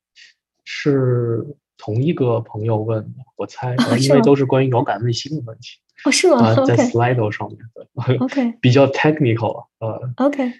[0.62, 1.44] 是
[1.80, 5.78] 同一个朋友问的，我猜，因为都是关于遥感卫星的问题。
[6.04, 6.54] 哦，是吗？
[6.66, 8.16] 在 Slido 上面的。
[8.18, 8.52] OK。
[8.60, 10.12] 比较 technical，呃。
[10.16, 10.52] OK。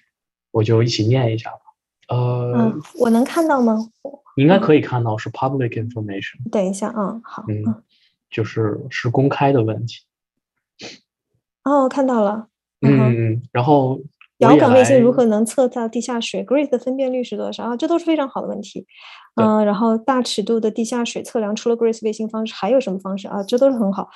[0.51, 1.61] 我就一起念一下吧。
[2.09, 3.77] 呃，我能看到吗？
[4.37, 6.51] 应该可以看到，是 public information。
[6.51, 7.83] 等一下，啊，好，嗯。
[8.31, 10.05] 就是是公开的问题。
[11.65, 12.49] 哦，我看到了。
[12.81, 14.01] 嗯，然后
[14.41, 17.65] 遥感卫星如何能测到地下水？Grace 的分辨率是多少？
[17.65, 18.87] 啊，这都是非常好的问题。
[19.41, 23.43] 嗯，然后大尺度的地下水测量，除了 Grace 卫星方式，还有什么方式啊？
[23.43, 24.09] 这都是很好。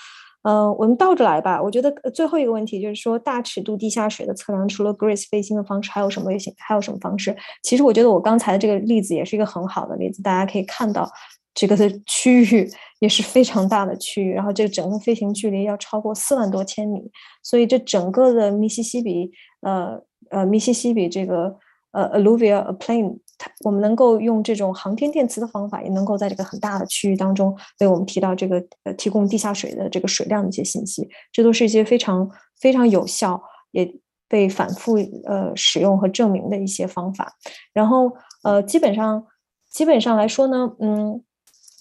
[0.43, 1.63] 呃，我们倒着来吧。
[1.63, 6.53] 我觉得最后一个问题就是说，大尺度地下水的测量，除了 Grace 卫星的方式，还有什么卫星？
[6.59, 7.35] 还有什么方式？
[7.63, 10.23] 其实我觉得我刚才的这个例子也是一个很好的例子。
[10.23, 11.11] 大家可以看到，
[11.55, 12.69] 这个的区域
[12.99, 17.01] 也是非常大的区域，然后这个整个飞行距离要超过四万多千米，
[17.43, 19.31] 所以这整个的密西西比，
[19.63, 19.99] 呃
[20.31, 21.57] 呃，密西西比这个
[21.93, 23.19] 呃 alluvial plain。
[23.65, 33.93] 我们能够用这种航天电磁的方法，也能够在这个很大的区域当中为我们提到这个呃提供地下水的这个水量的一些信息，这都是一些非常非常有效，也
[34.29, 34.97] 被反复
[35.27, 37.33] 呃使用和证明的一些方法。
[37.73, 38.13] 然后
[38.45, 39.27] 呃基本上
[39.69, 41.23] 基本上来说呢，嗯，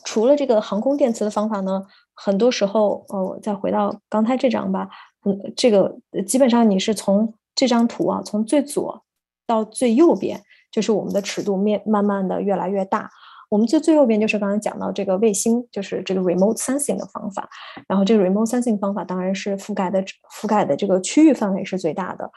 [0.03, 1.83] 除了这个航空电磁的方法呢，
[2.15, 4.89] 很多时候呃我再回到刚才这张吧，
[5.23, 9.03] 嗯，这个基本上你是从这张图啊，从最左
[9.45, 10.41] 到最右边。
[10.73, 13.07] 就是我们的尺度面慢慢的越来越大，
[13.47, 17.47] 我们最最右边就是刚才讲到这个卫星，就是这个 remote sensing 的方法，
[17.87, 22.27] 然后这个 remote sensing 方法当然是覆盖的覆盖的这个区域范围是最大的，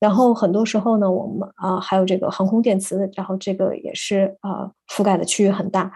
[0.00, 5.92] 然后很多时候呢，我们啊还有这个航空电磁，然后这个也是啊覆盖的区域很大，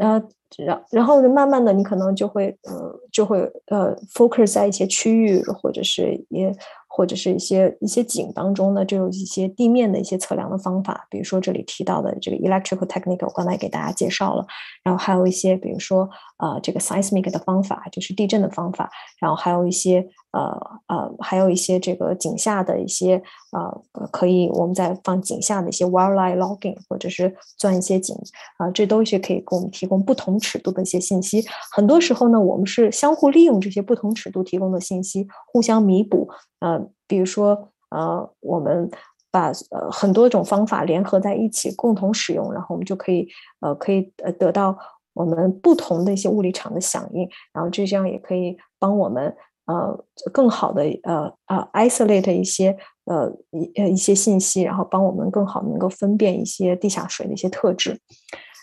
[0.00, 0.12] 呃，
[0.56, 6.50] 然然后慢慢的你可能就会呃就会呃 focus 在一些区域或者是也。
[6.98, 14.44] 或者是一些一些井当中呢，就有一些地面的一些测量的方法，比如说这里提到的这个 electrical technique，我刚才给大家介绍了，
[14.82, 18.90] 然后还有一些比如说呃这个 seismic 的方法，就是地震的方法，
[19.20, 20.40] 然后还有一些呃
[20.88, 23.22] 呃还有一些这个井下的一些
[23.52, 28.16] 呃可以我们在放井下的一些 wildlife logging，或者是钻一些井
[28.56, 31.46] 啊，这都是可以给我们提供不同尺度的一些信息。
[31.70, 36.28] 很多时候呢，我们是相互利用这些不同尺度提供的信息，互相弥补。
[36.60, 38.90] 呃，比如说，呃，我们
[39.30, 43.28] 把呃很多种方法联合在一起，共同使用，然后我们就可以
[43.60, 44.76] 呃可以呃得到
[45.14, 49.36] 我们不同的一些物理场的响应，然后这样也可以帮我们
[49.66, 58.00] 呃更好的呃呃 isolate 一些呃一呃一些信息，然后帮我们更好能够分辨一些地下水的一些特质。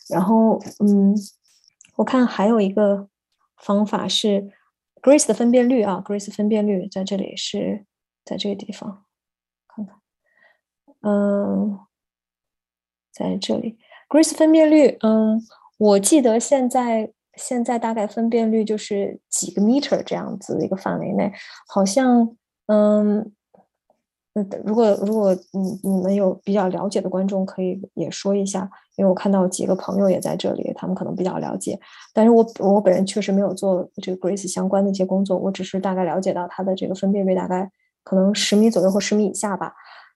[0.09, 1.15] 然后嗯，
[1.95, 3.07] 我看还有一个
[3.57, 4.49] 方法是。
[5.05, 7.85] Grace 的分辨率啊，Grace 分辨率在这里是
[8.23, 9.05] 在这个地方，
[9.67, 10.01] 看看，
[11.01, 11.77] 嗯，
[13.11, 13.77] 在这里
[14.09, 15.39] ，Grace 分辨率，嗯，
[15.77, 21.31] 我记得现在现在大概分辨率就是几个 meter 这样子的一个范围内，
[21.67, 22.35] 好像，
[22.65, 23.31] 嗯。
[24.37, 31.79] 嗯，如果如果你你们有比较了解的观众，可以也说一下，因为我看到几个朋友也在这里，他们可能比较了解。
[32.13, 37.71] 但是我我本人确实没有做这个 Grace 相关的一些工作，我只是大概了解到它的这个分辨率大概
[38.03, 39.73] 可能十米左右或十米以下吧。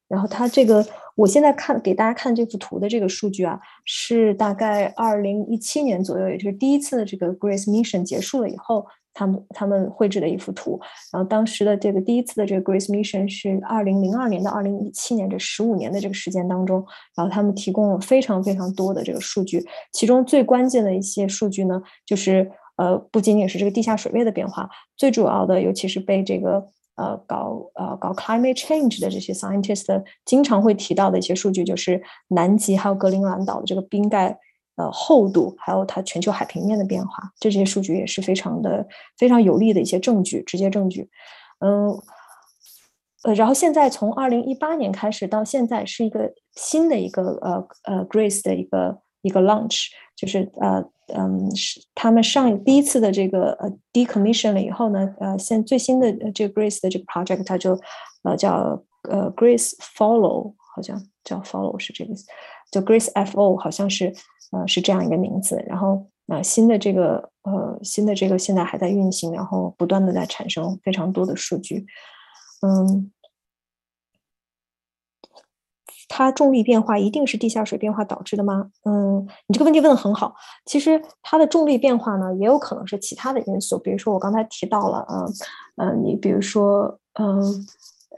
[0.10, 8.86] 然后它这个，我现在看给大家看这幅图的这个数据啊，是大概二零一七年左右，也就是第一次这个 Grace Mission 结束了以后。
[9.20, 10.80] 他们他们绘制的一幅图，
[11.12, 16.86] 然后当时的这个第一次的这个 Grace Mission 是二零零二年到二零一七年这十五年的这个时间当中，
[17.18, 19.62] 然后他们提供了非常非常多的这个数据，
[19.92, 26.66] 其中最关键的一些数据呢，就是呃不仅仅是这个地下水位的变化，最主要的，尤其是被这个
[26.96, 34.40] 呃搞呃搞 climate change 的这些 scientist 经常会提到的一些数据，就是南极还有格陵兰岛的这个冰盖。
[34.80, 41.10] 呃，厚度还有它全球海平面的变化，这些数据也是非常的非常有利的一些证据，直接证据。
[41.60, 41.90] 嗯，
[43.24, 50.82] 呃，然后现在从二零一八年开始到现在是一个新的一个呃呃 Grace 的一个一个 launch，就是呃
[51.14, 57.78] 嗯是他们上第一次的这个呃 decommission 了以后呢，呃现最新的这个 Grace 的这个 project 它就
[58.24, 60.98] 呃叫呃 Grace Follow，好像
[61.30, 62.26] 叫 Follow 是这个意思，
[62.72, 64.14] 就 Grace FO 好像是。
[64.52, 71.86] 呃，是这样一个名字，然后呃，新的这个呃，新的这个现在还在运行，然后不断的在产生非常多的数据，
[72.66, 73.12] 嗯，
[76.08, 78.72] 它重力变化一定是地下水变化导致的吗？
[78.86, 80.34] 嗯，你这个问题问的很好，
[80.66, 85.34] 其实它的重力变化呢，也有可能是其他的因素，比如说我刚才提到了，嗯
[85.76, 87.40] 嗯，你比如说，嗯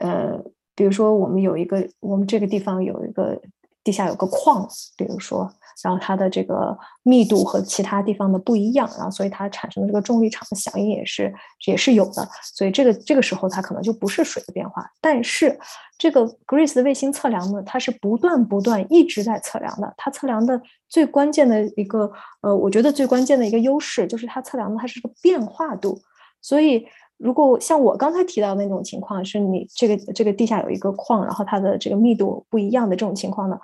[0.00, 0.42] 呃，
[0.74, 3.40] 比如说我们有一个，我们这个地方有一个
[3.84, 5.52] 地下有个矿，比如说。
[5.82, 11.34] 然后它的这个密度和其他地方的不一样，然后所以它产生的这个重力场的响应也是
[11.66, 14.88] 也是有的，所以这个这个时候它可能就不是水的变化。
[15.00, 15.58] 但是
[15.98, 19.92] 这个 Grace 的卫星测量呢，它是不断不断一直在测量的。
[19.96, 22.12] 它测量的最关键的一个
[22.42, 25.98] 呃，我觉得最关键的一个优势就是它测量的它是个变化度。
[26.42, 26.86] 所以
[27.22, 33.58] 如果像我刚才提到的那种情况，是你这个这个地下有一个矿，然后它的这个密度不一样的这种情况呢，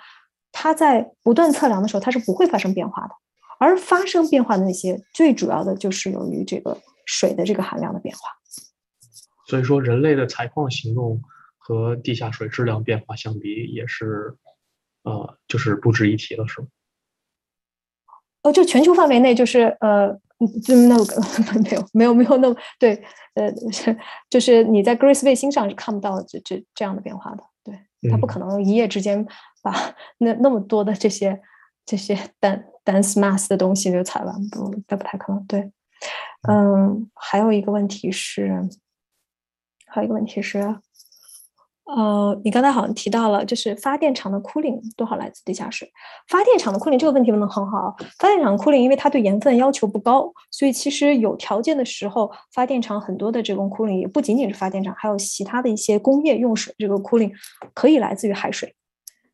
[0.53, 3.15] 它在不断测量的时候，它是不会发生变化的。
[3.61, 8.31] 而发生变化的那些，最主要的就是由于这个水的这个含量的变化。
[9.49, 11.21] 所以说，人类的采矿行动
[11.57, 14.37] 和地下水质量变化相比，也是
[15.03, 16.69] 呃，就是不值一提了，是吗？
[18.43, 20.17] 哦，就全球范围内，就是呃，
[20.65, 21.23] 就那个
[21.63, 22.95] 没有没有没有那么对，
[23.35, 23.53] 呃，
[24.31, 29.27] 就是你在 Grace 卫星上是看不到这这这样的变化的，对，它不可能一夜之间
[29.63, 29.73] 把
[30.19, 31.41] 那那么多的这些
[31.85, 35.45] 这些单 dense mass 的东西就采完，不，这不太可能。
[35.47, 35.71] 对，
[36.49, 38.69] 嗯，还有一个问题是，
[39.87, 40.79] 还有一个问题是。
[41.89, 45.91] 呃，你刚才好像提到了，就是发电厂的 cooling 多少来自地下水？
[46.29, 47.97] 发电厂的 cooling 这个问题问的很好。
[48.19, 57.33] 发电厂的 cooling 因为它对盐分要求不高，所以其实有条件的时候，发电厂很多的这种 cooling 也不仅仅是发电厂，还有其他的一些工业用水，这个 cooling
[57.73, 58.75] 可以来自于海水，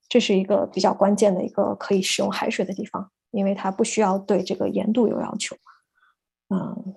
[0.09, 5.57] 这是一个比较关键的一个可以使用海水的地方，因为它不需要对这个盐度有要求。
[6.51, 6.95] 嗯，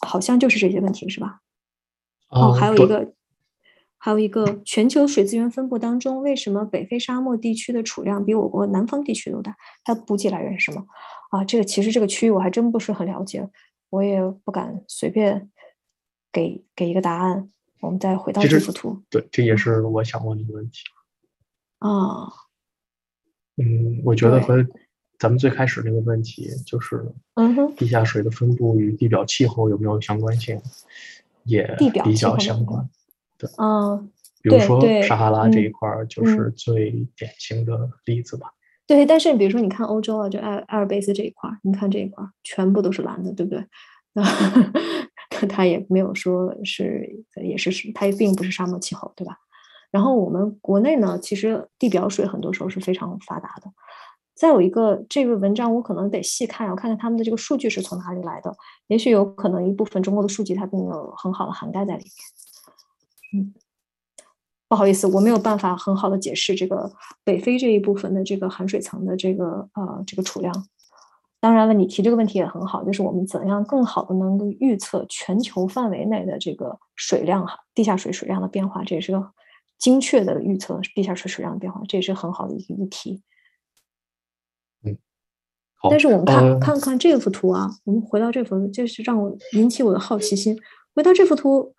[0.00, 1.40] 好像就是这些问题是吧？
[2.30, 3.12] 哦，还有一个。
[3.98, 9.56] 还有一个全球水资源分布当中，为什么北非沙漠地区的储量比我国南方地区都大？
[9.84, 10.86] 它补给来源是什么？
[11.30, 13.48] 啊，这个其实这个区域我还真不是很了解，
[13.90, 15.50] 我也不敢随便
[16.32, 17.50] 给给一个答案。
[17.80, 20.78] 我们再回到这幅图，对，这也是我想问的问题。
[21.78, 22.26] 啊，
[23.56, 24.66] 嗯，我觉得和
[25.16, 30.60] 咱们最开始那个问题就是，嗯哼，地下水的分布与地表气候有没有相关性，
[31.44, 31.72] 也
[32.04, 32.88] 比较相关。
[33.38, 34.10] 对，嗯，
[34.42, 38.52] 比如说撒哈拉这一块儿就是最典型的例子吧。
[38.86, 43.64] 对，但是比如说你看欧洲啊，就埃埃尔卑斯这一块儿，你看这一块儿全部都是蓝的，对不对？
[44.14, 44.22] 那
[45.48, 49.36] 它也没有说是，也是是，它并不是沙漠气候，对吧？
[49.90, 53.70] 然后我们国内呢，其实地表水很多时候是非常发达的。
[54.34, 58.56] 再有一个这个文章，我可能得细看，我看看他们的这个数据是从哪里来的。
[58.86, 62.12] 也许有可能一部分中国的数据它并没有很好的涵盖在里面。
[63.32, 63.52] 嗯，
[64.68, 66.90] 不好意思，我没有办法很好的解释这个
[67.24, 70.66] 北非这一部分的这个含水层的这个呃这个储量。
[71.40, 79.32] 当然了，你提这个问题也很好，就是我们怎样更好的能够预测全球范围内的这个水量哈，地下水水量的变化，这也是个
[79.78, 83.22] 精确的预测地下水水量的变化，这也是很好的一个议题。
[84.82, 84.98] 嗯，
[85.76, 85.90] 好。
[85.90, 90.58] 但是我们看看看这幅图啊，我们回到这幅，就是让我引起我的好奇心。
[90.94, 91.74] 回到这幅图。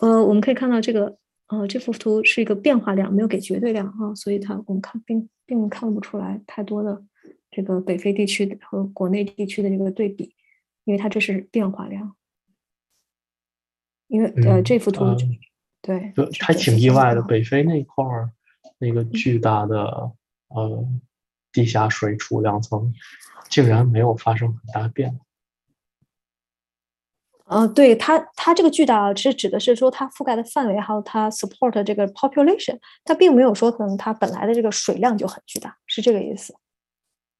[0.00, 1.16] 呃，我们可以看到这个，
[1.48, 7.02] 呃，这幅图是一个变化量，没有给绝对量啊，所以它我们看并并看不出来太多的
[7.50, 10.34] 这个北非地区和国内地区的这个对比，
[10.84, 12.14] 因为它这是变化量。
[14.08, 15.04] 因为呃，这幅图
[15.80, 18.30] 对，还挺意外的，北非那块儿
[18.78, 20.12] 那个巨大的
[20.48, 20.86] 呃
[21.52, 22.92] 地下水储量层
[23.48, 25.24] 竟然没有发生很大变化。
[27.46, 36.54] 呃，对它，它这个巨大是指的是说它覆盖的范围，还有它 support 这个 population，它并没有说可能它本来的这个水量就很巨大，是这个意思。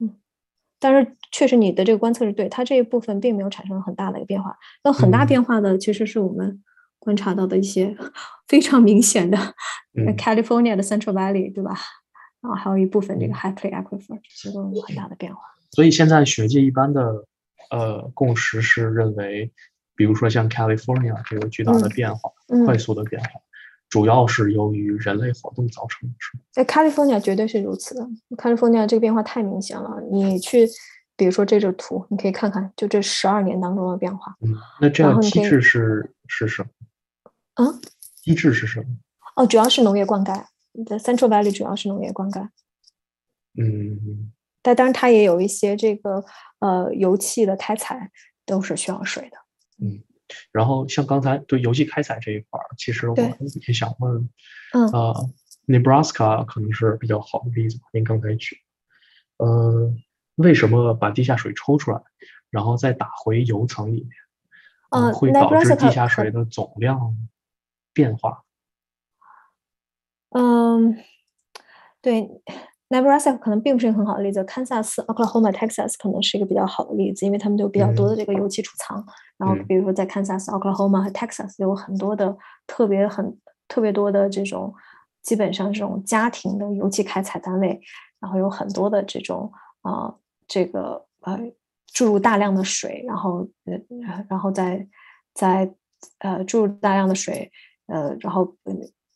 [0.01, 0.15] 嗯，
[0.79, 4.55] 但是确实你的这个观测是对，它这一部分并没有产生很大的一个变化。
[4.83, 6.63] 那很大变化的其实是我们
[6.99, 7.97] 观察到的一些
[8.47, 9.39] 非常明显的，
[10.19, 11.79] California 的 Central Valley，对吧？
[12.43, 15.41] 然后还有一部分这个 High p l a y Aquifer，这些都有很大的变化。
[15.71, 17.25] 所以现在学界一般的
[17.71, 19.51] 呃共识是认为。
[19.97, 22.31] 比如说像 California 这个巨大的变化，
[22.65, 23.29] 快速的变化，
[23.89, 26.43] 主要是由于人类活动造成的，是吗？
[26.51, 30.03] 在 California 绝对是如此的，California 这个变化太明显了。
[30.11, 30.67] 你去，
[31.17, 34.35] 比如说这张图，你可以看看，就这十二年当中的变化。
[34.41, 37.65] 嗯，那这样机制是是什么？
[37.65, 37.81] 啊？
[38.23, 38.87] 机制是什么？
[39.37, 40.45] 哦，主要是农业灌溉。
[40.87, 42.49] 在 Central Valley 主要是农业灌溉。
[43.57, 44.33] 嗯。
[44.61, 46.25] 但当然，它也有一些这个
[46.59, 48.11] 呃油气的开采，
[48.47, 49.37] 都是需要水的。
[49.81, 50.03] 嗯，
[50.53, 54.29] 然后像刚才对游戏开采这一块儿，其实我也想问，
[54.73, 55.31] 嗯，呃
[55.67, 57.81] ，Nebraska 可能是比较好的例子。
[57.93, 58.57] 您刚才举，
[59.39, 59.93] 呃，
[60.37, 62.01] 为什么把地下水抽出来，
[62.51, 64.11] 然后再打回油层里面，
[64.91, 67.17] 嗯，会导致地下水的总量
[67.93, 68.45] 变化？
[70.31, 70.97] 嗯，
[72.01, 72.29] 对。
[72.91, 79.05] Nebraska 可能并不是一个很好的例子，，Kansas、Oklahoma、Texas 可能是一个比较好的例子，因为他们都有比较多的这个油气储藏。
[79.37, 82.37] 然后，比如说在 Kansas、Oklahoma 和 Texas 有很多的
[82.67, 83.37] 特别很
[83.67, 84.73] 特别多的这种，
[85.23, 87.81] 基本上这种家庭的油气开采单位，
[88.21, 89.51] 然后有很多的这种
[89.83, 90.15] 啊，
[90.47, 91.41] 这个呃
[91.87, 93.81] 注入大量的水，然后呃，
[94.29, 94.87] 然后再
[95.33, 95.75] 再
[96.19, 97.51] 呃注入大量的水，
[97.87, 98.55] 呃，然后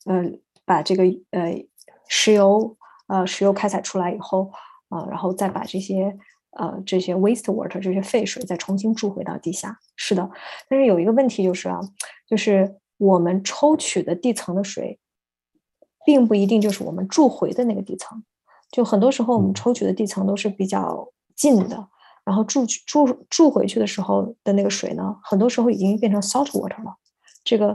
[0.07, 0.25] 呃
[0.65, 1.65] 把这个呃
[2.09, 2.77] 石油
[3.09, 4.53] 呃石油开采出来以后，
[4.89, 6.17] 啊，然后再把这些
[6.53, 9.79] 呃这些 waste water 这些废水再重新注回到地下。
[9.97, 10.31] 是的，
[10.69, 11.81] 但是有一个问题就是啊，
[12.27, 15.01] 就是我们抽取的地层的水，
[16.07, 18.23] 并不一定就是我们注回的那个地层。
[18.71, 21.89] 就很多时候我们抽取的地层都是比较近的。
[22.25, 26.95] 然后注注注回去的时候的那个水呢，很多时候已经变成 salt water 了，
[27.43, 27.75] 这个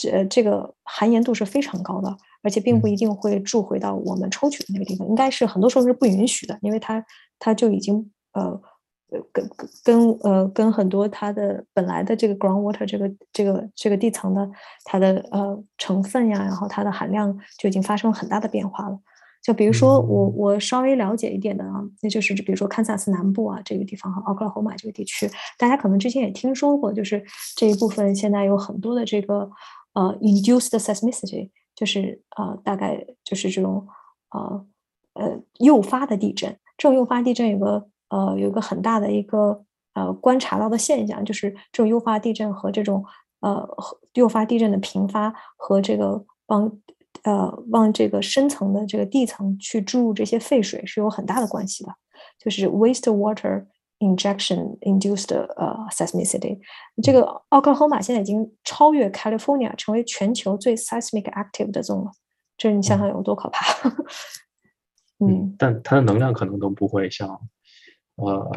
[0.00, 7.04] 这这个含盐度是非常高的，而且并不一定会注回到我们抽取的那个地方，应该是很多时候是不允许的，因为它
[7.38, 8.42] 它就已经呃
[9.10, 9.50] 呃跟
[9.84, 14.48] 跟呃跟很多它的本来的这个 ground water 这个这个这个地层的
[14.84, 18.98] 它的呃成分呀，然后它的含量就已经发生了很大的变化了。
[19.42, 27.24] 就比如说我我稍微了解一点的啊，那就是比如说堪萨斯南部啊这个地方和奥克拉荷马这个地区，大家可能之前也听说过，就是
[27.56, 29.50] 这一部分现在有很多的这个
[29.92, 33.86] 呃 induced seismicity，就是呃大概就是这种
[34.30, 34.66] 呃
[35.14, 36.58] 呃诱发的地震。
[36.76, 39.64] 这种诱发地震有个呃有一个很大的一个
[39.94, 43.04] 呃观察到的现象，就是这种诱发地震和这种
[43.40, 43.68] 呃
[44.14, 46.80] 诱发地震的频发和这个帮。
[47.24, 51.92] 呃，往这个深层的这个地层去注入这些废水是有很大的关系的，
[52.38, 53.66] 就是 waste water
[54.00, 56.58] injection induced 呃 seismicity。
[57.02, 62.10] 这个奥克拉荷马现在已经超越 California，成为全球最 seismic active 的 zone 了。
[62.58, 63.88] 这你想想有多可怕？
[65.24, 67.40] 嗯，但它的能量可能都不会像
[68.16, 68.50] 呃。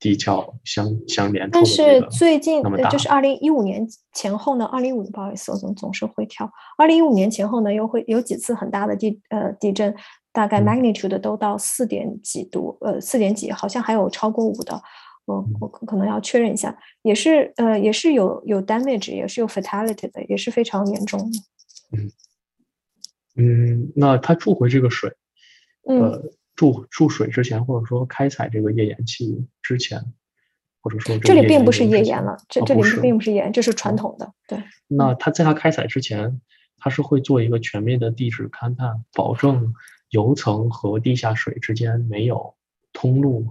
[0.00, 6.50] 地壳相相连，但是最近就是二零一五年前后呢，二零一五不好意思，我总总是会跳。
[6.76, 9.94] 二零一五年前后呢，又会有几次很大的地呃地震，
[10.34, 14.78] 大概 magnitude 都到四点几度，呃四点几，好像还有超过五的，
[15.24, 21.38] 我我可能要确认一下，也是呃也是有有 damage，也是有 fatality 的，也是非常严重的。
[21.96, 22.12] 嗯
[23.36, 25.10] 嗯，那他注回这个水，
[25.84, 26.30] 呃。
[26.56, 30.00] 注注水之前，或者说开采这个页岩气之前，
[30.80, 34.32] 或者说这里并不是页岩了，这这里并不是页岩，这是传统的。
[34.46, 34.62] 对。
[34.86, 36.40] 那他在他开采之前，
[36.78, 39.74] 他是会做一个全面的地质勘探，保证
[40.14, 42.54] 油层和地下水之间没有
[42.92, 43.46] 通路，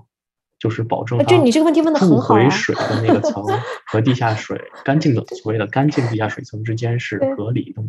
[0.58, 1.24] 就是保证。
[1.26, 2.30] 就你这个问题问的很好。
[2.30, 3.44] 注回水的那个层
[3.86, 7.84] 和地下水干净的所谓的干净地下水层之间是隔离的。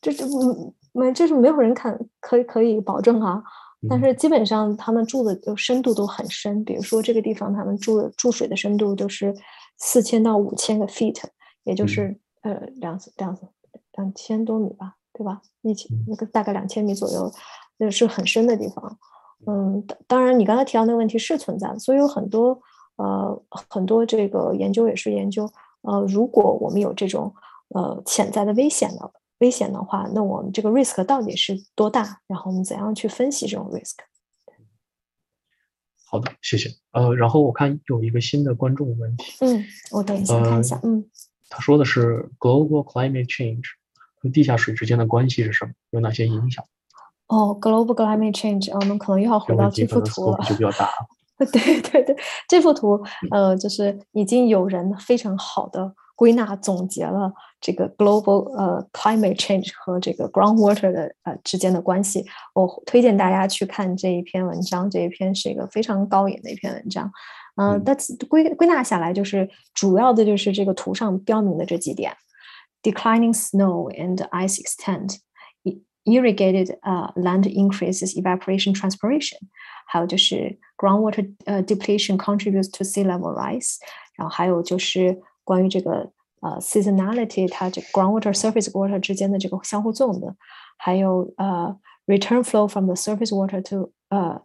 [0.00, 3.42] 这这不没，这是没有人看可以可以保证啊。
[3.88, 9.34] 但是基本上他们住的就深度都很深，比如说这个地方他们住的注水的深度就是
[9.78, 11.20] 四千到五千个 feet，
[11.64, 13.36] 也就是呃两两
[13.96, 15.40] 两千多米吧，对吧？
[15.62, 17.32] 一千那个大概两千米左右，
[17.82, 18.98] 那是很深的地方。
[19.46, 22.60] 嗯，当然你刚才提到那个问题是存在的，所以有很多
[22.96, 25.50] 呃很多这个研究也是研究
[25.80, 27.34] 呃如果我们有这种
[27.70, 29.12] 呃潜在的危险的。
[29.38, 32.20] 危险的话，那我们这个 risk 到底是多大？
[32.28, 33.96] 然后我们怎样去分析这种 risk？
[36.06, 36.70] 好的，谢谢。
[36.92, 39.32] 呃，然后我看有一个新的观众问题。
[39.40, 40.78] 嗯，我等一下看一下。
[40.84, 41.04] 嗯，
[41.48, 43.64] 他说的是 global climate change
[44.14, 45.72] 和地下水之间的关系是什么？
[45.90, 46.64] 有哪些影响？
[47.32, 50.38] 哦，global climate change，我们可能又要回到这幅图了。
[50.44, 50.90] 就比较大。
[51.38, 57.32] 对 对对，这幅图呃，就是已经有人非常好的归纳总结了。
[57.58, 64.90] 这个 global 呃 climate change 和这个 groundwater 的呃之间的关系，我推荐大家去看这一篇文章。
[64.90, 67.10] 这一篇是一个非常高引的一篇文章，
[67.56, 67.96] 嗯，但
[68.28, 72.12] 归归纳下来就是主要的就是这个图上标明的这几点
[72.82, 75.18] ：declining snow and ice extent,
[76.05, 79.37] irrigated 呃 land increases evaporation transpiration，
[79.87, 83.77] 还有就是 groundwater 呃 depletion contributes to sea level rise，
[84.15, 86.11] 然后还有就是关于这个。
[86.39, 90.35] 呃，seasonality 它这 groundwater surface water 之间的这个相互作用的，
[90.77, 91.75] 还有呃
[92.05, 94.39] return flow from the surface water to 呃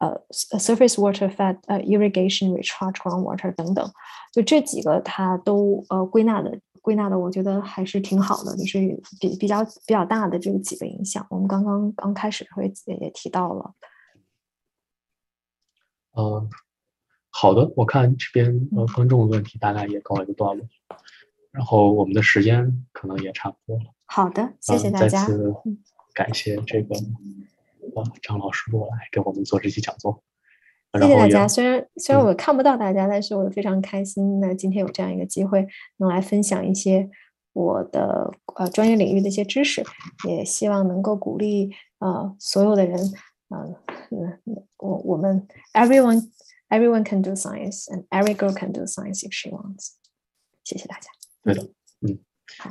[0.00, 0.20] 呃
[0.58, 3.90] surface water fed 呃 irrigation recharge groundwater 等等，
[4.34, 8.79] 就这几个它都呃归纳的 归纳的，我觉得还是挺好的，就是
[9.19, 13.73] 比比较比较大的这个几个影响，我们刚刚刚开始会也也提到了。
[16.15, 16.47] 嗯，
[17.31, 20.67] 好的，我看这边呃观众的问题大概也告一个段落。
[21.49, 23.85] 然后我们的时间可能也差不多了。
[24.05, 25.25] 好的，谢谢大家。
[25.25, 25.55] 再次
[26.13, 26.95] 感谢这个
[27.95, 30.21] 呃张老师过来给我们做这期讲座。
[30.99, 31.47] 谢谢大家。
[31.47, 34.39] 虽然虽然我看不到大家，但是我非常开心。
[34.39, 35.67] 那今天有这样一个机会，
[35.97, 37.09] 能来分享一些
[37.53, 39.83] 我的呃专业领域的一些知识，
[40.27, 42.99] 也希望能够鼓励呃所有的人。
[43.49, 43.75] 嗯
[44.09, 44.39] 嗯，
[44.77, 46.19] 我我们 everyone
[46.69, 49.91] everyone can do science and every girl can do science if she wants。
[50.63, 51.11] 谢谢大家。
[51.43, 51.61] 对的，
[52.01, 52.17] 嗯，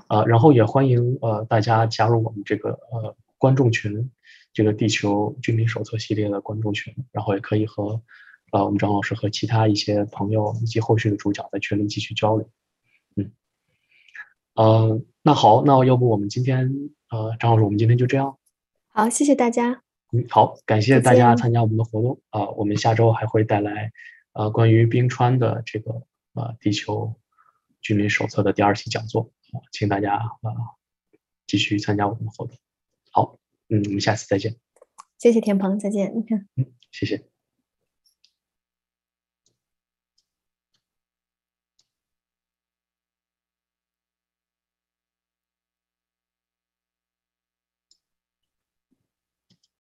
[0.09, 4.11] 呃，然后也欢迎呃大家加入我们这个呃观众群，
[4.55, 8.01] 这个地球居民手册系列的观众群，然后也可以和
[8.53, 12.49] 呃我们张老师和其他一些朋友以及后续的主角在群里继续交流，
[13.17, 13.31] 嗯，
[14.55, 16.73] 呃，那好，那要不我们今天
[17.11, 18.39] 呃张老师，我们今天就这样，
[18.89, 19.83] 好，谢谢大家，
[20.13, 22.21] 嗯，好，感谢大家参加我们的活动。
[22.31, 23.93] 啊，我们下周还会带来
[24.33, 26.03] 呃关于冰川的这个
[26.33, 27.15] 呃地球。
[27.87, 29.31] 居民手册的第二期讲座。
[29.53, 30.49] 啊，请大家啊
[31.47, 32.57] 继续参加我们的活动。
[33.69, 34.57] 好，嗯，我们下次再见。
[35.19, 36.13] 谢谢田鹏，再见。
[36.57, 37.34] 嗯，谢谢。